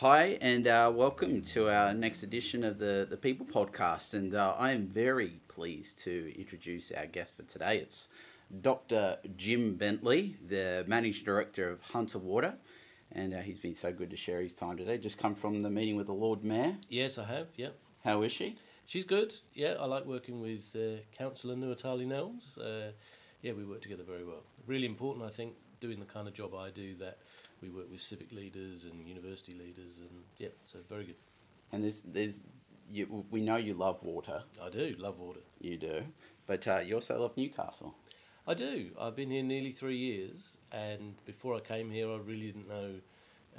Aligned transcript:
Hi, 0.00 0.38
and 0.40 0.66
uh, 0.66 0.90
welcome 0.94 1.42
to 1.42 1.68
our 1.68 1.92
next 1.92 2.22
edition 2.22 2.64
of 2.64 2.78
the, 2.78 3.06
the 3.10 3.18
People 3.18 3.44
Podcast. 3.44 4.14
And 4.14 4.34
uh, 4.34 4.54
I 4.58 4.70
am 4.70 4.86
very 4.86 5.42
pleased 5.48 5.98
to 6.04 6.32
introduce 6.40 6.90
our 6.90 7.04
guest 7.04 7.36
for 7.36 7.42
today. 7.42 7.76
It's 7.76 8.08
Dr. 8.62 9.18
Jim 9.36 9.74
Bentley, 9.74 10.36
the 10.48 10.86
Managing 10.88 11.26
Director 11.26 11.68
of 11.68 11.82
Hunter 11.82 12.18
Water. 12.18 12.54
And 13.12 13.34
uh, 13.34 13.40
he's 13.40 13.58
been 13.58 13.74
so 13.74 13.92
good 13.92 14.08
to 14.08 14.16
share 14.16 14.40
his 14.40 14.54
time 14.54 14.78
today. 14.78 14.96
Just 14.96 15.18
come 15.18 15.34
from 15.34 15.62
the 15.62 15.68
meeting 15.68 15.96
with 15.96 16.06
the 16.06 16.14
Lord 16.14 16.42
Mayor. 16.42 16.78
Yes, 16.88 17.18
I 17.18 17.24
have. 17.24 17.48
Yep. 17.56 17.76
How 18.02 18.22
is 18.22 18.32
she? 18.32 18.56
She's 18.86 19.04
good. 19.04 19.34
Yeah, 19.52 19.74
I 19.78 19.84
like 19.84 20.06
working 20.06 20.40
with 20.40 20.62
uh, 20.74 21.02
Councillor 21.18 21.56
Nuatali 21.56 22.06
Nelmes. 22.06 22.56
Uh, 22.56 22.92
yeah, 23.42 23.52
we 23.52 23.66
work 23.66 23.82
together 23.82 24.04
very 24.04 24.24
well. 24.24 24.44
Really 24.66 24.86
important, 24.86 25.26
I 25.26 25.30
think, 25.30 25.56
doing 25.78 26.00
the 26.00 26.06
kind 26.06 26.26
of 26.26 26.32
job 26.32 26.54
I 26.54 26.70
do 26.70 26.94
that 27.00 27.18
we 27.62 27.70
work 27.70 27.90
with 27.90 28.00
civic 28.00 28.32
leaders 28.32 28.84
and 28.84 29.06
university 29.06 29.54
leaders, 29.54 29.98
and 29.98 30.10
yeah, 30.38 30.48
so 30.64 30.78
very 30.88 31.04
good. 31.04 31.16
And 31.72 31.84
there's, 31.84 32.02
there's, 32.02 32.40
you, 32.90 33.24
we 33.30 33.40
know 33.40 33.56
you 33.56 33.74
love 33.74 34.02
water. 34.02 34.42
I 34.62 34.70
do 34.70 34.94
love 34.98 35.18
water. 35.18 35.40
You 35.60 35.76
do, 35.76 36.02
but 36.46 36.66
uh, 36.66 36.78
you 36.78 36.94
also 36.94 37.20
love 37.20 37.36
Newcastle. 37.36 37.94
I 38.46 38.54
do. 38.54 38.90
I've 38.98 39.14
been 39.14 39.30
here 39.30 39.42
nearly 39.42 39.70
three 39.70 39.96
years, 39.96 40.56
and 40.72 41.14
before 41.24 41.54
I 41.54 41.60
came 41.60 41.90
here, 41.90 42.10
I 42.10 42.16
really 42.16 42.46
didn't 42.46 42.68
know 42.68 42.94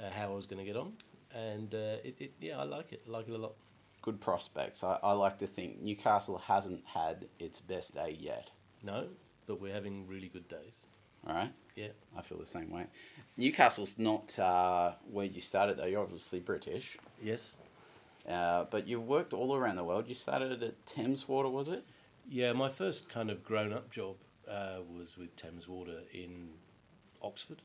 uh, 0.00 0.10
how 0.10 0.32
I 0.32 0.34
was 0.34 0.46
going 0.46 0.58
to 0.58 0.64
get 0.64 0.76
on, 0.76 0.92
and 1.34 1.74
uh, 1.74 1.96
it, 2.04 2.16
it, 2.18 2.32
yeah, 2.40 2.58
I 2.58 2.64
like 2.64 2.92
it. 2.92 3.02
I 3.06 3.10
like 3.10 3.28
it 3.28 3.32
a 3.32 3.38
lot. 3.38 3.54
Good 4.02 4.20
prospects. 4.20 4.82
I, 4.82 4.98
I 5.02 5.12
like 5.12 5.38
to 5.38 5.46
think 5.46 5.80
Newcastle 5.80 6.38
hasn't 6.38 6.84
had 6.84 7.26
its 7.38 7.60
best 7.60 7.94
day 7.94 8.16
yet. 8.18 8.50
No, 8.82 9.06
but 9.46 9.60
we're 9.60 9.72
having 9.72 10.06
really 10.08 10.28
good 10.28 10.48
days. 10.48 10.86
All 11.26 11.34
right. 11.34 11.52
Yeah. 11.76 11.88
I 12.16 12.22
feel 12.22 12.38
the 12.38 12.46
same 12.46 12.70
way. 12.70 12.86
Newcastle's 13.36 13.98
not 13.98 14.38
uh, 14.38 14.92
where 15.10 15.26
you 15.26 15.40
started 15.40 15.78
though. 15.78 15.86
You're 15.86 16.02
obviously 16.02 16.40
British, 16.40 16.98
Yes. 17.22 17.56
uh, 18.28 18.64
but 18.70 18.86
you've 18.86 19.06
worked 19.06 19.32
all 19.32 19.54
around 19.56 19.76
the 19.76 19.84
world. 19.84 20.06
You 20.08 20.14
started 20.14 20.62
at 20.62 20.86
Thames 20.86 21.26
Water, 21.28 21.48
was 21.48 21.68
it? 21.68 21.84
Yeah, 22.28 22.52
my 22.52 22.68
first 22.68 23.08
kind 23.08 23.30
of 23.30 23.42
grown-up 23.42 23.90
job 23.90 24.16
uh, 24.48 24.78
was 24.96 25.16
with 25.16 25.34
Thames 25.36 25.66
Water 25.66 26.00
in 26.12 26.50
Oxford, 27.22 27.62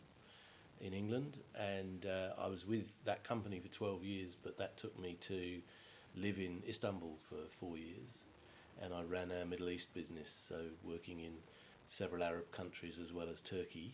in 0.81 0.94
England, 0.94 1.39
and 1.59 2.05
uh, 2.05 2.30
I 2.41 2.47
was 2.47 2.66
with 2.66 2.97
that 3.05 3.23
company 3.23 3.59
for 3.59 3.67
twelve 3.67 4.03
years. 4.03 4.35
But 4.41 4.58
that 4.58 4.78
took 4.78 4.97
me 5.00 5.17
to 5.22 5.59
live 6.16 6.39
in 6.39 6.63
Istanbul 6.67 7.17
for 7.30 7.38
four 7.59 7.78
years, 7.78 8.25
and 8.81 8.94
I 8.94 9.02
ran 9.03 9.31
our 9.31 9.45
Middle 9.45 9.69
East 9.69 9.94
business, 9.94 10.30
so 10.47 10.55
working 10.83 11.19
in 11.19 11.33
several 11.88 12.23
Arab 12.23 12.52
countries 12.52 12.99
as 13.03 13.13
well 13.13 13.27
as 13.30 13.41
Turkey. 13.41 13.93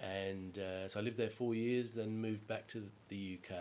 And 0.00 0.58
uh, 0.58 0.88
so 0.88 1.00
I 1.00 1.02
lived 1.02 1.16
there 1.16 1.30
four 1.30 1.54
years, 1.54 1.92
then 1.92 2.20
moved 2.20 2.46
back 2.46 2.66
to 2.68 2.82
the 3.08 3.38
UK, 3.42 3.56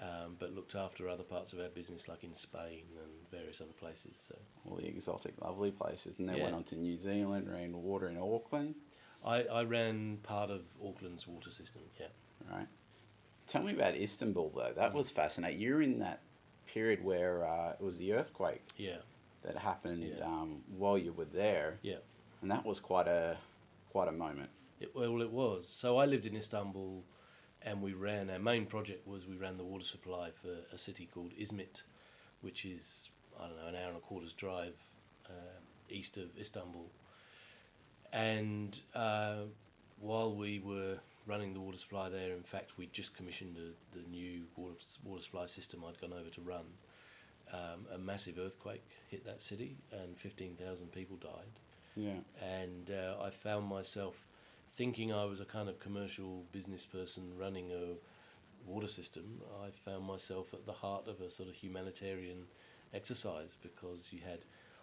um, 0.00 0.36
but 0.38 0.54
looked 0.54 0.74
after 0.74 1.08
other 1.08 1.24
parts 1.24 1.52
of 1.52 1.60
our 1.60 1.68
business, 1.68 2.08
like 2.08 2.24
in 2.24 2.34
Spain 2.34 2.84
and 3.02 3.30
various 3.30 3.60
other 3.60 3.72
places. 3.78 4.16
So 4.28 4.36
All 4.68 4.76
the 4.76 4.86
exotic, 4.86 5.34
lovely 5.42 5.70
places, 5.70 6.18
and 6.18 6.28
then 6.28 6.36
Yeah. 6.36 6.44
went 6.44 6.54
on 6.54 6.64
to 6.64 6.76
New 6.76 6.96
Zealand, 6.96 7.50
ran 7.50 7.82
water 7.82 8.08
in 8.08 8.16
Auckland. 8.16 8.74
I, 9.24 9.42
I 9.44 9.62
ran 9.64 10.18
part 10.22 10.50
of 10.50 10.62
Auckland's 10.82 11.26
water 11.26 11.50
system. 11.50 11.82
Yeah. 12.00 12.06
Right. 12.50 12.66
Tell 13.46 13.62
me 13.62 13.72
about 13.72 13.94
Istanbul 13.96 14.50
though. 14.50 14.72
That 14.74 14.92
Mm. 14.92 14.96
was 14.96 15.10
fascinating. 15.10 15.60
You're 15.60 15.82
in 15.82 15.98
that 15.98 16.20
period 16.66 17.04
where 17.04 17.44
uh, 17.46 17.72
it 17.72 17.80
was 17.80 17.98
the 17.98 18.14
earthquake 18.14 18.64
Yeah. 18.76 18.98
that 19.42 19.56
happened 19.56 20.14
Yeah. 20.18 20.24
um, 20.24 20.62
while 20.76 20.96
you 20.96 21.12
were 21.12 21.26
there, 21.26 21.78
Yeah. 21.82 21.98
And 22.42 22.50
that 22.50 22.66
was 22.66 22.80
quite 22.80 23.06
a 23.06 23.36
quite 23.90 24.08
a 24.08 24.12
moment. 24.12 24.50
It, 24.80 24.94
well, 24.94 25.22
it 25.22 25.30
was. 25.30 25.68
So 25.68 25.98
I 25.98 26.06
lived 26.06 26.26
in 26.26 26.36
Istanbul, 26.36 27.04
and 27.62 27.80
we 27.80 27.94
ran 27.94 28.28
our 28.28 28.38
main 28.38 28.66
project 28.66 29.06
was 29.06 29.26
we 29.26 29.36
ran 29.36 29.56
the 29.56 29.64
water 29.64 29.84
supply 29.84 30.30
for 30.42 30.54
a 30.74 30.78
city 30.78 31.08
called 31.12 31.32
Izmit, 31.40 31.82
which 32.42 32.64
is 32.64 33.10
I 33.40 33.46
don't 33.46 33.56
know 33.56 33.68
an 33.68 33.76
hour 33.76 33.88
and 33.88 33.96
a 33.96 34.00
quarter's 34.00 34.32
drive 34.32 34.74
uh, 35.26 35.60
east 35.88 36.16
of 36.16 36.36
Istanbul. 36.38 36.86
And 38.12 38.78
uh, 38.94 39.44
while 40.00 40.34
we 40.34 40.58
were 40.58 40.98
running 41.26 41.54
the 41.54 41.60
water 41.60 41.78
supply 41.78 42.10
there, 42.10 42.32
in 42.32 42.42
fact, 42.42 42.72
we 42.76 42.86
just 42.92 43.16
commissioned 43.16 43.56
the, 43.56 43.98
the 43.98 44.06
new 44.10 44.42
water 44.56 44.74
water 45.04 45.22
supply 45.22 45.46
system 45.46 45.84
I'd 45.88 46.00
gone 46.00 46.12
over 46.12 46.28
to 46.30 46.40
run. 46.40 46.64
Um, 47.52 47.86
a 47.92 47.98
massive 47.98 48.38
earthquake 48.38 48.84
hit 49.10 49.24
that 49.26 49.42
city, 49.42 49.76
and 49.92 50.16
fifteen 50.16 50.56
thousand 50.56 50.92
people 50.92 51.16
died 51.16 51.52
Yeah. 51.94 52.20
and 52.40 52.90
uh, 52.90 53.16
I 53.22 53.30
found 53.30 53.66
myself 53.66 54.14
thinking 54.74 55.12
I 55.12 55.24
was 55.24 55.40
a 55.40 55.44
kind 55.44 55.68
of 55.68 55.78
commercial 55.78 56.44
business 56.52 56.86
person 56.86 57.32
running 57.38 57.70
a 57.72 57.96
water 58.70 58.88
system. 58.88 59.40
I 59.64 59.70
found 59.90 60.04
myself 60.06 60.54
at 60.54 60.66
the 60.66 60.72
heart 60.72 61.08
of 61.08 61.20
a 61.20 61.30
sort 61.30 61.48
of 61.48 61.54
humanitarian 61.54 62.44
exercise 62.94 63.56
because 63.62 64.10
you 64.12 64.20
had 64.24 64.40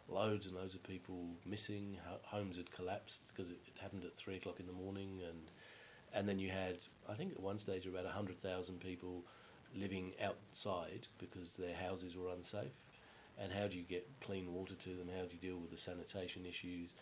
loads 0.09 0.47
and 0.47 0.55
loads 0.55 0.75
of 0.75 0.83
people 0.83 1.25
missing. 1.45 1.97
ho- 2.07 2.19
Homes 2.23 2.57
had 2.57 2.71
collapsed 2.71 3.21
because 3.29 3.51
it, 3.51 3.59
it 3.67 3.79
happened 3.81 4.03
at 4.05 4.15
three 4.15 4.37
o'clock 4.37 4.59
in 4.59 4.67
the 4.67 4.73
morning, 4.73 5.21
and 5.27 5.51
and 6.13 6.27
then 6.27 6.39
you 6.39 6.49
had 6.49 6.77
I 7.09 7.13
think 7.15 7.33
at 7.33 7.39
one 7.41 7.57
stage 7.59 7.85
about 7.87 8.05
hundred 8.05 8.41
thousand 8.41 8.79
people 8.81 9.23
living 9.75 10.13
outside 10.23 11.07
because 11.19 11.55
their 11.55 11.75
houses 11.75 12.15
were 12.17 12.29
unsafe. 12.29 12.73
And 13.41 13.51
how 13.51 13.67
do 13.67 13.77
you 13.77 13.83
get 13.83 14.05
clean 14.19 14.53
water 14.53 14.75
to 14.75 14.89
them? 14.89 15.07
How 15.15 15.23
do 15.23 15.33
you 15.33 15.39
deal 15.39 15.57
with 15.57 15.71
the 15.71 15.77
sanitation 15.77 16.45
issues? 16.45 16.93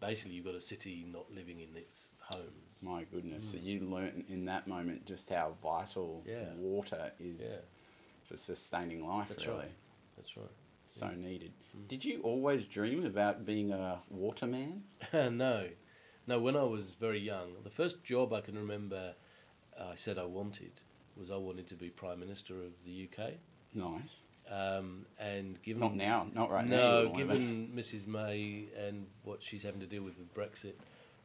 Basically, 0.00 0.34
you've 0.34 0.44
got 0.44 0.54
a 0.54 0.60
city 0.60 1.04
not 1.10 1.32
living 1.32 1.60
in 1.60 1.74
its 1.76 2.14
homes. 2.20 2.82
My 2.82 3.04
goodness. 3.04 3.50
So 3.50 3.56
you 3.56 3.80
learnt 3.80 4.26
in 4.28 4.44
that 4.44 4.68
moment 4.68 5.06
just 5.06 5.28
how 5.30 5.56
vital 5.62 6.22
Mm. 6.26 6.30
Yeah. 6.30 6.54
water 6.54 7.12
is 7.18 7.40
Yeah. 7.40 7.60
for 8.24 8.36
sustaining 8.36 9.06
life, 9.06 9.28
That's 9.28 9.46
really. 9.46 9.58
right. 9.60 9.74
That's 10.16 10.36
right. 10.36 10.50
So 10.90 11.08
needed. 11.08 11.52
Did 11.86 12.04
you 12.04 12.20
always 12.22 12.66
dream 12.66 13.04
about 13.04 13.44
being 13.44 13.72
a 13.72 14.02
waterman? 14.10 14.84
no, 15.12 15.70
no. 16.26 16.40
When 16.40 16.56
I 16.56 16.64
was 16.64 16.94
very 16.94 17.20
young, 17.20 17.62
the 17.62 17.70
first 17.70 18.04
job 18.04 18.32
I 18.32 18.40
can 18.40 18.56
remember 18.56 19.14
I 19.80 19.94
said 19.94 20.18
I 20.18 20.24
wanted 20.24 20.80
was 21.16 21.30
I 21.30 21.36
wanted 21.36 21.66
to 21.68 21.76
be 21.76 21.90
prime 21.90 22.20
minister 22.20 22.62
of 22.62 22.72
the 22.84 22.90
UK. 22.92 23.34
Nice. 23.74 24.22
Um, 24.50 25.04
and 25.20 25.60
given 25.62 25.80
Not 25.80 25.94
now, 25.94 26.26
not 26.34 26.50
right 26.50 26.66
now. 26.66 26.76
no, 26.76 27.04
to 27.04 27.10
be. 27.10 27.16
given 27.18 27.72
Mrs 27.76 28.06
May 28.06 28.64
and 28.78 29.06
what 29.22 29.42
she's 29.42 29.62
having 29.62 29.80
to 29.80 29.86
deal 29.86 30.02
with 30.02 30.14
with 30.18 30.34
Brexit, 30.34 30.74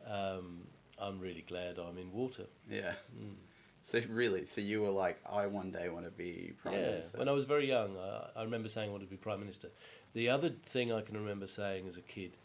um, 0.06 0.67
I'm 1.00 1.19
really 1.19 1.44
glad 1.47 1.78
I'm 1.79 1.97
in 1.97 2.12
water. 2.12 2.44
Yeah. 2.69 2.94
Mm. 3.17 3.35
So 3.81 4.01
really, 4.09 4.45
so 4.45 4.62
you 4.62 4.81
were 4.81 4.89
like, 4.89 5.19
I 5.29 5.47
one 5.47 5.72
day 5.72 5.89
want 5.89 6.06
to 6.06 6.12
be 6.12 6.53
prime 6.62 6.73
yeah, 6.73 6.81
minister. 6.91 7.17
when 7.17 7.28
I 7.28 7.33
was 7.33 7.44
very 7.45 7.67
young, 7.67 7.97
I, 7.97 8.39
I 8.39 8.44
remember 8.44 8.69
saying 8.69 8.89
I 8.89 8.91
wanted 8.91 9.06
to 9.06 9.12
be 9.12 9.17
prime 9.17 9.39
minister. 9.41 9.69
The 10.13 10.29
other 10.29 10.50
thing 10.66 10.91
I 10.94 11.01
can 11.01 11.17
remember 11.17 11.47
saying 11.47 11.88
as 11.88 11.97
a 11.97 12.01
kid 12.01 12.38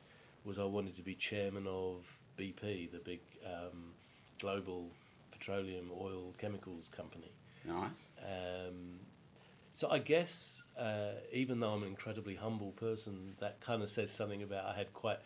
was 0.45 0.59
I 0.59 0.65
wanted 0.65 0.97
to 0.97 1.03
be 1.03 1.15
chairman 1.15 1.67
of 1.69 2.05
BP, 2.39 2.91
the 2.91 2.99
big 2.99 3.21
um, 3.47 3.93
global 4.41 4.91
petroleum 5.31 5.91
oil 6.01 6.35
chemicals 6.39 6.89
company. 6.97 7.31
nice. 7.65 8.11
Um, 8.21 8.99
so 9.79 9.89
I 9.89 10.01
guess 10.01 10.65
uh, 10.77 11.13
even 11.33 11.61
though 11.61 11.71
I'm 11.71 11.85
an 11.85 11.89
incredibly 11.89 12.35
humble 12.35 12.73
person, 12.73 13.37
that 13.39 13.61
kind 13.61 13.81
of 13.81 13.89
says 13.89 14.11
something 14.11 14.43
about 14.43 14.65
I 14.65 14.75
had 14.77 14.93
quite 14.93 15.19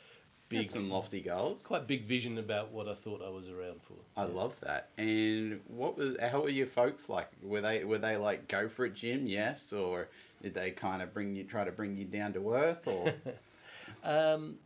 Big. 0.50 0.68
some 0.68 0.90
lofty 0.90 1.22
goals. 1.22 1.62
quite 1.62 1.86
big 1.86 2.04
vision 2.04 2.36
about 2.36 2.70
what 2.70 2.86
I 2.86 2.92
thought 2.92 3.22
I 3.26 3.30
was 3.30 3.48
around 3.48 3.80
for. 3.82 3.94
I 4.14 4.24
love 4.24 4.54
that. 4.60 4.90
And 4.98 5.62
what 5.68 5.96
was? 5.96 6.18
How 6.20 6.42
were 6.42 6.50
your 6.50 6.66
folks 6.66 7.08
like? 7.08 7.30
Were 7.42 7.62
they 7.62 7.84
were 7.84 7.96
they 7.96 8.18
like 8.18 8.46
go 8.48 8.68
for 8.68 8.84
it, 8.84 8.94
Jim? 8.94 9.26
Yes, 9.26 9.72
or 9.72 10.08
did 10.42 10.52
they 10.52 10.70
kind 10.70 11.00
of 11.00 11.14
bring 11.14 11.34
you 11.34 11.44
try 11.44 11.64
to 11.64 11.72
bring 11.72 11.96
you 11.96 12.04
down 12.04 12.34
to 12.34 12.52
earth? 12.52 12.86
Or 12.86 13.14
Um, 14.04 14.56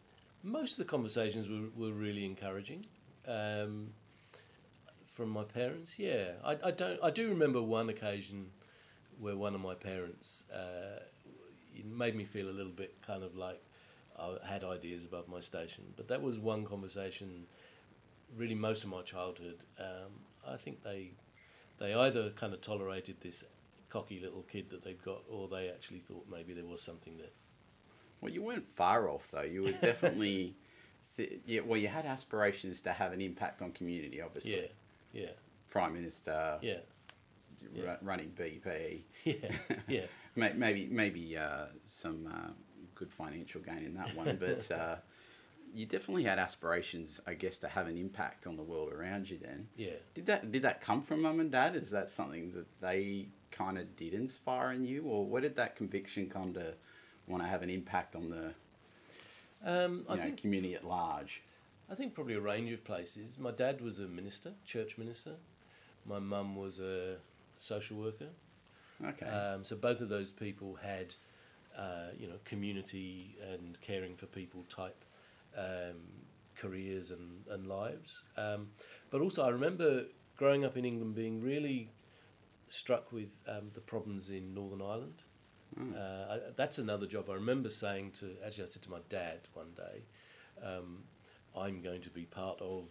most 0.43 0.73
of 0.73 0.79
the 0.79 0.85
conversations 0.85 1.49
were, 1.49 1.87
were 1.87 1.95
really 1.95 2.25
encouraging. 2.25 2.87
Um, 3.29 3.91
from 5.15 5.29
my 5.31 5.45
parents, 5.45 5.97
yeah, 5.97 6.33
I, 6.45 6.57
I 6.65 6.71
don't. 6.73 6.99
I 7.05 7.11
do 7.11 7.29
remember 7.29 7.63
one 7.63 7.89
occasion 7.89 8.47
where 9.21 9.37
one 9.37 9.55
of 9.55 9.61
my 9.61 9.75
parents 9.75 10.45
uh, 10.53 11.01
made 11.85 12.15
me 12.15 12.25
feel 12.25 12.49
a 12.49 12.53
little 12.53 12.73
bit 12.73 12.95
kind 13.07 13.23
of 13.23 13.37
like 13.37 13.63
I 14.19 14.37
had 14.47 14.65
ideas 14.65 15.05
above 15.05 15.29
my 15.29 15.41
station. 15.41 15.85
But 15.97 16.09
that 16.09 16.23
was 16.23 16.39
one 16.39 16.65
conversation. 16.65 17.47
Really, 18.37 18.55
most 18.55 18.83
of 18.85 18.91
my 18.91 19.03
childhood, 19.03 19.59
um, 19.79 20.13
I 20.47 20.57
think 20.57 20.83
they 20.83 21.13
they 21.79 21.95
either 21.95 22.31
kind 22.31 22.53
of 22.53 22.61
tolerated 22.61 23.17
this 23.21 23.45
cocky 23.89 24.19
little 24.21 24.43
kid 24.43 24.71
that 24.71 24.83
they'd 24.83 25.03
got, 25.05 25.23
or 25.31 25.49
they 25.49 25.69
actually 25.69 26.01
thought 26.01 26.27
maybe 26.31 26.53
there 26.53 26.65
was 26.65 26.83
something 26.83 27.17
there. 27.19 27.29
well, 28.21 28.33
you 28.33 28.43
weren't 28.43 28.67
far 28.75 29.09
off 29.09 29.29
though. 29.31 29.43
You 29.43 29.63
were 29.65 29.73
definitely. 29.73 30.55
Th- 31.17 31.41
yeah, 31.47 31.61
well, 31.65 31.79
you 31.79 31.89
had 31.89 32.05
aspirations 32.05 32.83
to 32.83 32.93
have 32.93 33.13
an 33.15 33.23
impact 33.23 33.63
on 33.63 33.73
community, 33.73 34.21
obviously. 34.21 34.71
Yeah, 35.13 35.23
yeah, 35.23 35.31
Prime 35.71 35.95
Minister, 35.95 36.59
yeah, 36.61 36.81
yeah. 37.75 37.97
running 38.03 38.33
BP. 38.39 39.03
yeah, 39.25 39.35
yeah. 39.89 40.07
Maybe 40.35 40.87
maybe 40.91 41.37
uh, 41.37 41.67
some 41.87 42.29
uh, 42.33 42.51
good 42.95 43.11
financial 43.11 43.61
gain 43.61 43.79
in 43.85 43.95
that 43.95 44.15
one, 44.17 44.37
but 44.39 44.71
uh, 44.77 44.97
you 45.75 45.87
definitely 45.87 46.25
had 46.25 46.39
aspirations, 46.39 47.21
I 47.27 47.35
guess, 47.35 47.59
to 47.59 47.69
have 47.69 47.87
an 47.87 47.97
impact 47.97 48.47
on 48.47 48.57
the 48.57 48.63
world 48.63 48.93
around 48.93 49.29
you. 49.29 49.39
Then 49.39 49.69
Yeah. 49.77 49.91
did 50.15 50.27
that 50.27 50.53
did 50.53 50.63
that 50.63 50.81
come 50.81 51.03
from 51.03 51.23
mum 51.23 51.41
and 51.41 51.51
dad? 51.51 51.75
Is 51.77 51.91
that 51.91 52.11
something 52.11 52.53
that 52.53 52.67
they 52.81 53.29
kind 53.51 53.79
of 53.79 53.97
did 53.97 54.13
inspire 54.13 54.73
in 54.73 54.85
you, 54.85 55.03
or 55.05 55.25
where 55.27 55.41
did 55.41 55.57
that 55.57 55.77
conviction 55.77 56.29
come 56.29 56.53
to 56.55 56.75
want 57.27 57.43
to 57.43 57.49
have 57.49 57.63
an 57.63 57.71
impact 57.71 58.15
on 58.15 58.31
the 58.31 58.55
Um, 59.65 60.05
I 60.09 60.17
know, 60.17 60.23
think 60.23 60.41
community 60.41 60.75
at 60.75 60.85
large? 60.85 61.43
I 61.91 61.95
think 61.95 62.15
probably 62.15 62.35
a 62.35 62.41
range 62.41 62.73
of 62.73 62.85
places. 62.85 63.39
My 63.39 63.53
dad 63.53 63.81
was 63.81 63.99
a 64.01 64.07
minister, 64.07 64.53
church 64.65 64.99
minister. 64.99 65.33
My 66.05 66.19
mum 66.19 66.57
was 66.57 66.79
a 66.81 67.17
social 67.57 67.97
worker. 67.97 68.29
Okay. 69.05 69.27
Um, 69.27 69.65
so 69.65 69.77
both 69.77 70.01
of 70.01 70.09
those 70.09 70.31
people 70.31 70.79
had, 70.83 71.15
uh, 71.77 72.11
you 72.19 72.27
know, 72.29 72.37
community 72.45 73.37
and 73.53 73.79
caring 73.81 74.17
for 74.17 74.27
people 74.27 74.65
type 74.69 75.05
um, 75.57 76.01
careers 76.57 77.11
and, 77.11 77.45
and 77.51 77.67
lives. 77.67 78.23
Um, 78.37 78.69
but 79.11 79.21
also, 79.21 79.45
I 79.45 79.51
remember 79.51 80.05
growing 80.37 80.65
up 80.65 80.77
in 80.77 80.85
England 80.85 81.15
being 81.15 81.43
really 81.43 81.91
struck 82.69 83.13
with 83.13 83.39
um, 83.49 83.71
the 83.75 83.81
problems 83.81 84.31
in 84.31 84.55
Northern 84.55 84.83
Ireland. 84.83 85.23
Mm. 85.79 85.95
Uh, 85.95 86.35
I, 86.35 86.39
that's 86.57 86.79
another 86.79 87.07
job. 87.07 87.29
I 87.31 87.35
remember 87.35 87.71
saying 87.71 88.13
to, 88.21 88.31
actually, 88.45 88.65
I 88.65 88.67
said 88.69 88.83
to 88.83 88.91
my 88.91 89.01
dad 89.09 89.41
one 89.53 89.73
day, 89.77 90.03
um, 90.65 91.03
I'm 91.57 91.81
going 91.83 92.01
to 92.03 92.11
be 92.11 92.25
part 92.25 92.61
of 92.61 92.85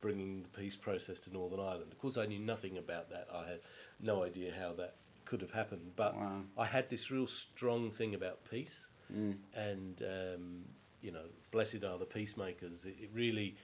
bringing 0.00 0.42
the 0.42 0.48
peace 0.48 0.76
process 0.76 1.18
to 1.20 1.32
Northern 1.32 1.60
Ireland. 1.60 1.92
Of 1.92 1.98
course, 1.98 2.18
I 2.18 2.26
knew 2.26 2.38
nothing 2.38 2.76
about 2.76 3.08
that. 3.10 3.28
I 3.32 3.48
had 3.48 3.60
no 4.00 4.22
idea 4.24 4.52
how 4.58 4.72
that 4.74 4.94
could 5.24 5.40
have 5.40 5.50
happened. 5.52 5.92
But 5.96 6.14
Wow. 6.16 6.42
I 6.58 6.66
had 6.66 6.88
this 6.90 7.10
real 7.10 7.26
strong 7.26 7.90
thing 7.90 8.14
about 8.14 8.44
peace, 8.50 8.86
Mm. 9.12 9.36
and 9.54 10.02
um, 10.02 10.64
you 11.02 11.12
know, 11.12 11.26
blessed 11.50 11.84
are 11.84 11.98
the 11.98 12.06
peacemakers. 12.06 12.86
It, 12.86 12.96
it 13.00 13.10
really 13.12 13.56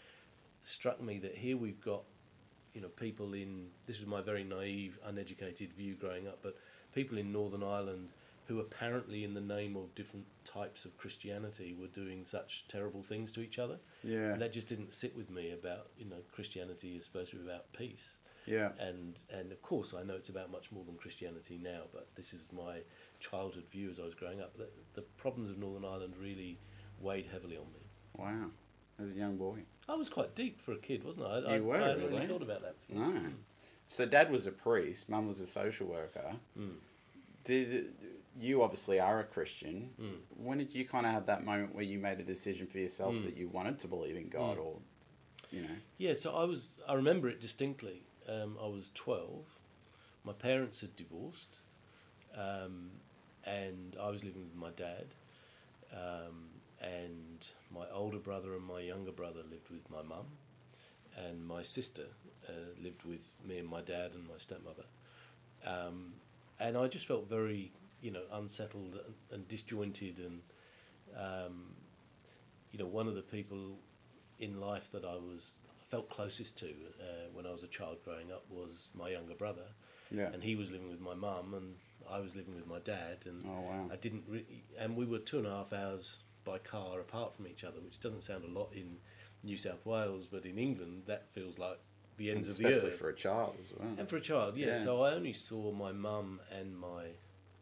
struck 0.62 1.00
me 1.00 1.18
that 1.18 1.34
here 1.34 1.56
we've 1.56 1.80
got, 1.80 2.02
you 2.74 2.80
know, 2.82 2.88
people 2.88 3.32
in. 3.34 3.68
This 3.86 3.98
was 3.98 4.06
my 4.06 4.20
very 4.20 4.44
naive, 4.44 4.98
uneducated 5.04 5.72
view 5.72 5.94
growing 5.94 6.28
up, 6.28 6.38
but 6.42 6.56
people 6.94 7.16
in 7.18 7.32
Northern 7.32 7.62
Ireland 7.62 8.12
who 8.46 8.58
apparently, 8.58 9.22
in 9.22 9.32
the 9.32 9.40
name 9.40 9.76
of 9.76 9.94
different 9.94 10.26
types 10.44 10.84
of 10.84 10.96
Christianity, 10.98 11.72
were 11.80 11.86
doing 11.86 12.24
such 12.24 12.64
terrible 12.66 13.00
things 13.00 13.30
to 13.30 13.40
each 13.40 13.60
other. 13.60 13.78
Yeah. 14.02 14.32
And 14.32 14.42
that 14.42 14.52
just 14.52 14.66
didn't 14.66 14.92
sit 14.92 15.16
with 15.16 15.30
me 15.30 15.52
about, 15.52 15.86
you 15.96 16.04
know, 16.06 16.16
Christianity 16.32 16.96
is 16.96 17.04
supposed 17.04 17.30
to 17.30 17.36
be 17.36 17.44
about 17.44 17.72
peace 17.72 18.18
Yeah. 18.46 18.70
and 18.80 19.14
and 19.30 19.52
of 19.52 19.60
course 19.62 19.94
I 19.94 20.02
know 20.02 20.14
it's 20.14 20.28
about 20.30 20.50
much 20.50 20.72
more 20.72 20.84
than 20.84 20.96
Christianity 20.96 21.58
now, 21.62 21.82
but 21.92 22.08
this 22.16 22.32
is 22.32 22.40
my 22.52 22.78
childhood 23.20 23.64
view 23.70 23.90
as 23.90 24.00
I 24.00 24.04
was 24.04 24.14
growing 24.14 24.40
up. 24.40 24.56
The, 24.56 24.68
the 24.94 25.02
problems 25.18 25.50
of 25.50 25.58
Northern 25.58 25.84
Ireland 25.84 26.14
really 26.20 26.58
weighed 27.00 27.26
heavily 27.30 27.56
on 27.56 27.66
me. 27.72 27.80
Wow. 28.16 28.50
As 29.02 29.10
a 29.10 29.14
young 29.14 29.36
boy. 29.36 29.58
I 29.88 29.94
was 29.94 30.08
quite 30.08 30.34
deep 30.34 30.60
for 30.60 30.72
a 30.72 30.76
kid, 30.78 31.04
wasn't 31.04 31.26
I? 31.26 31.38
I, 31.38 31.56
You 31.56 31.64
were, 31.64 31.76
I, 31.76 31.92
really? 31.94 32.26
thought 32.26 32.42
about 32.42 32.62
that. 32.62 32.74
Before. 32.88 33.06
No. 33.06 33.20
So 33.88 34.04
dad 34.06 34.30
was 34.30 34.46
a 34.46 34.52
priest, 34.52 35.08
mum 35.08 35.26
was 35.28 35.40
a 35.40 35.46
social 35.46 35.86
worker. 35.86 36.32
Mm. 36.58 36.74
Did 37.44 37.94
you 38.38 38.62
obviously 38.62 39.00
are 39.00 39.20
a 39.20 39.24
Christian? 39.24 39.90
Mm. 40.00 40.12
When 40.36 40.58
did 40.58 40.74
you 40.74 40.84
kind 40.86 41.06
of 41.06 41.12
have 41.12 41.26
that 41.26 41.44
moment 41.44 41.74
where 41.74 41.84
you 41.84 41.98
made 41.98 42.20
a 42.20 42.22
decision 42.22 42.66
for 42.66 42.78
yourself 42.78 43.14
Mm. 43.14 43.24
that 43.24 43.36
you 43.36 43.48
wanted 43.48 43.78
to 43.80 43.88
believe 43.88 44.16
in 44.16 44.28
God, 44.28 44.58
Mm. 44.58 44.64
or 44.64 44.76
you 45.50 45.62
know? 45.62 45.68
Yeah, 45.98 46.14
so 46.14 46.34
I 46.34 46.44
was. 46.44 46.78
I 46.88 46.94
remember 46.94 47.28
it 47.28 47.40
distinctly. 47.40 48.02
Um, 48.30 48.56
I 48.62 48.66
was 48.66 48.90
twelve. 48.94 49.44
My 50.24 50.32
parents 50.32 50.82
had 50.82 50.94
divorced, 50.96 51.56
um, 52.36 52.90
and 53.44 53.96
I 54.00 54.10
was 54.10 54.22
living 54.22 54.42
with 54.42 54.56
my 54.56 54.70
dad. 54.76 55.06
Um, 55.92 56.50
and 56.80 57.46
my 57.74 57.84
older 57.92 58.18
brother 58.18 58.54
and 58.54 58.64
my 58.64 58.80
younger 58.80 59.10
brother 59.10 59.40
lived 59.50 59.68
with 59.70 59.90
my 59.90 60.02
mum, 60.02 60.26
and 61.16 61.46
my 61.46 61.62
sister 61.62 62.04
uh, 62.48 62.52
lived 62.82 63.02
with 63.04 63.34
me 63.46 63.58
and 63.58 63.68
my 63.68 63.80
dad 63.80 64.12
and 64.14 64.26
my 64.28 64.38
stepmother. 64.38 64.84
Um, 65.66 66.12
and 66.58 66.76
I 66.76 66.86
just 66.86 67.06
felt 67.06 67.28
very, 67.28 67.72
you 68.00 68.12
know, 68.12 68.22
unsettled 68.32 68.94
and, 69.04 69.14
and 69.32 69.48
disjointed, 69.48 70.20
and 70.20 70.40
um, 71.18 71.74
you 72.70 72.78
know, 72.78 72.86
one 72.86 73.08
of 73.08 73.14
the 73.14 73.22
people 73.22 73.78
in 74.38 74.60
life 74.60 74.90
that 74.92 75.04
I 75.04 75.14
was 75.14 75.52
felt 75.90 76.08
closest 76.08 76.56
to 76.58 76.66
uh, 76.66 77.28
when 77.32 77.46
I 77.46 77.50
was 77.50 77.62
a 77.64 77.68
child 77.68 77.98
growing 78.04 78.30
up 78.32 78.44
was 78.48 78.88
my 78.94 79.08
younger 79.10 79.34
brother, 79.34 79.66
Yeah. 80.10 80.30
and 80.32 80.42
he 80.42 80.54
was 80.54 80.70
living 80.70 80.88
with 80.88 81.00
my 81.00 81.14
mum, 81.14 81.54
and 81.54 81.74
I 82.08 82.20
was 82.20 82.36
living 82.36 82.54
with 82.54 82.66
my 82.66 82.78
dad, 82.78 83.18
and 83.26 83.44
Oh 83.46 83.60
wow. 83.60 83.88
I 83.92 83.96
didn't 83.96 84.24
really, 84.28 84.62
and 84.78 84.96
we 84.96 85.04
were 85.04 85.18
two 85.18 85.38
and 85.38 85.46
a 85.46 85.50
half 85.50 85.72
hours 85.72 86.18
by 86.44 86.58
car 86.58 87.00
apart 87.00 87.34
from 87.34 87.46
each 87.46 87.64
other, 87.64 87.80
which 87.80 88.00
doesn't 88.00 88.22
sound 88.22 88.44
a 88.44 88.58
lot 88.58 88.70
in 88.72 88.98
New 89.42 89.56
South 89.56 89.84
Wales, 89.84 90.26
but 90.30 90.44
in 90.46 90.58
England 90.58 91.02
that 91.06 91.28
feels 91.32 91.58
like 91.58 91.78
the 92.16 92.30
ends 92.30 92.48
of 92.48 92.56
the 92.58 92.66
earth. 92.66 92.74
Especially 92.76 92.96
for 92.96 93.08
a 93.08 93.14
child 93.14 93.56
as 93.60 93.76
well. 93.78 93.88
And 93.98 94.08
for 94.08 94.16
a 94.16 94.20
child, 94.20 94.56
yeah. 94.56 94.68
Yeah. 94.68 94.74
So 94.74 95.02
I 95.02 95.12
only 95.14 95.32
saw 95.32 95.72
my 95.72 95.92
mum 95.92 96.40
and 96.56 96.78
my 96.78 97.06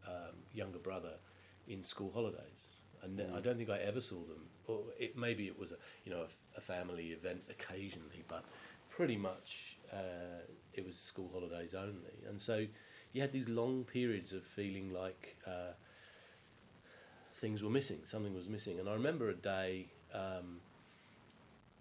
um, 0.07 0.35
younger 0.53 0.79
brother 0.79 1.13
in 1.67 1.81
school 1.83 2.11
holidays. 2.11 2.67
And 3.01 3.19
Mm. 3.19 3.35
I 3.37 3.39
don't 3.39 3.57
think 3.57 3.69
I 3.69 3.77
ever 3.79 4.01
saw 4.01 4.21
them. 4.25 4.48
Or 4.69 4.79
it 4.99 5.17
maybe 5.17 5.47
it 5.47 5.57
was 5.57 5.71
a 5.71 5.75
you 6.05 6.11
know 6.11 6.21
a, 6.21 6.57
a 6.57 6.61
family 6.61 7.07
event 7.07 7.41
occasionally, 7.49 8.23
but 8.27 8.43
pretty 8.89 9.17
much 9.17 9.77
uh, 9.91 10.43
it 10.73 10.85
was 10.85 10.95
school 10.95 11.29
holidays 11.33 11.73
only. 11.73 12.17
And 12.27 12.39
so 12.39 12.65
you 13.13 13.21
had 13.21 13.31
these 13.31 13.49
long 13.49 13.83
periods 13.83 14.33
of 14.33 14.43
feeling 14.43 14.93
like 14.93 15.37
uh, 15.47 15.73
things 17.33 17.63
were 17.63 17.69
missing, 17.69 17.99
something 18.05 18.35
was 18.35 18.47
missing. 18.49 18.79
And 18.79 18.87
I 18.89 18.93
remember 18.93 19.29
a 19.29 19.35
day. 19.35 19.87
Um, 20.13 20.61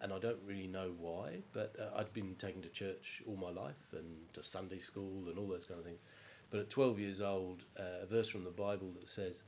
and 0.00 0.12
I 0.12 0.19
don't 0.20 0.38
really 0.46 0.69
know 0.69 0.93
why, 0.96 1.38
but 1.52 1.75
uh, 1.81 1.99
I'd 1.99 2.12
been 2.12 2.37
taken 2.37 2.62
to 2.62 2.69
church 2.69 3.20
all 3.26 3.37
my 3.37 3.50
life 3.50 3.93
and 3.93 4.32
to 4.35 4.43
Sunday 4.44 4.79
school 4.79 5.25
and 5.26 5.37
all 5.38 5.49
those 5.49 5.67
kind 5.67 5.81
of 5.81 5.85
things. 5.87 5.99
But 6.50 6.61
at 6.61 6.70
12 6.70 6.99
years 7.00 7.20
old, 7.20 7.64
uh, 7.79 8.02
a 8.02 8.06
verse 8.06 8.29
from 8.29 8.44
the 8.44 8.50
Bible 8.50 8.93
that 9.00 9.08
says 9.08 9.43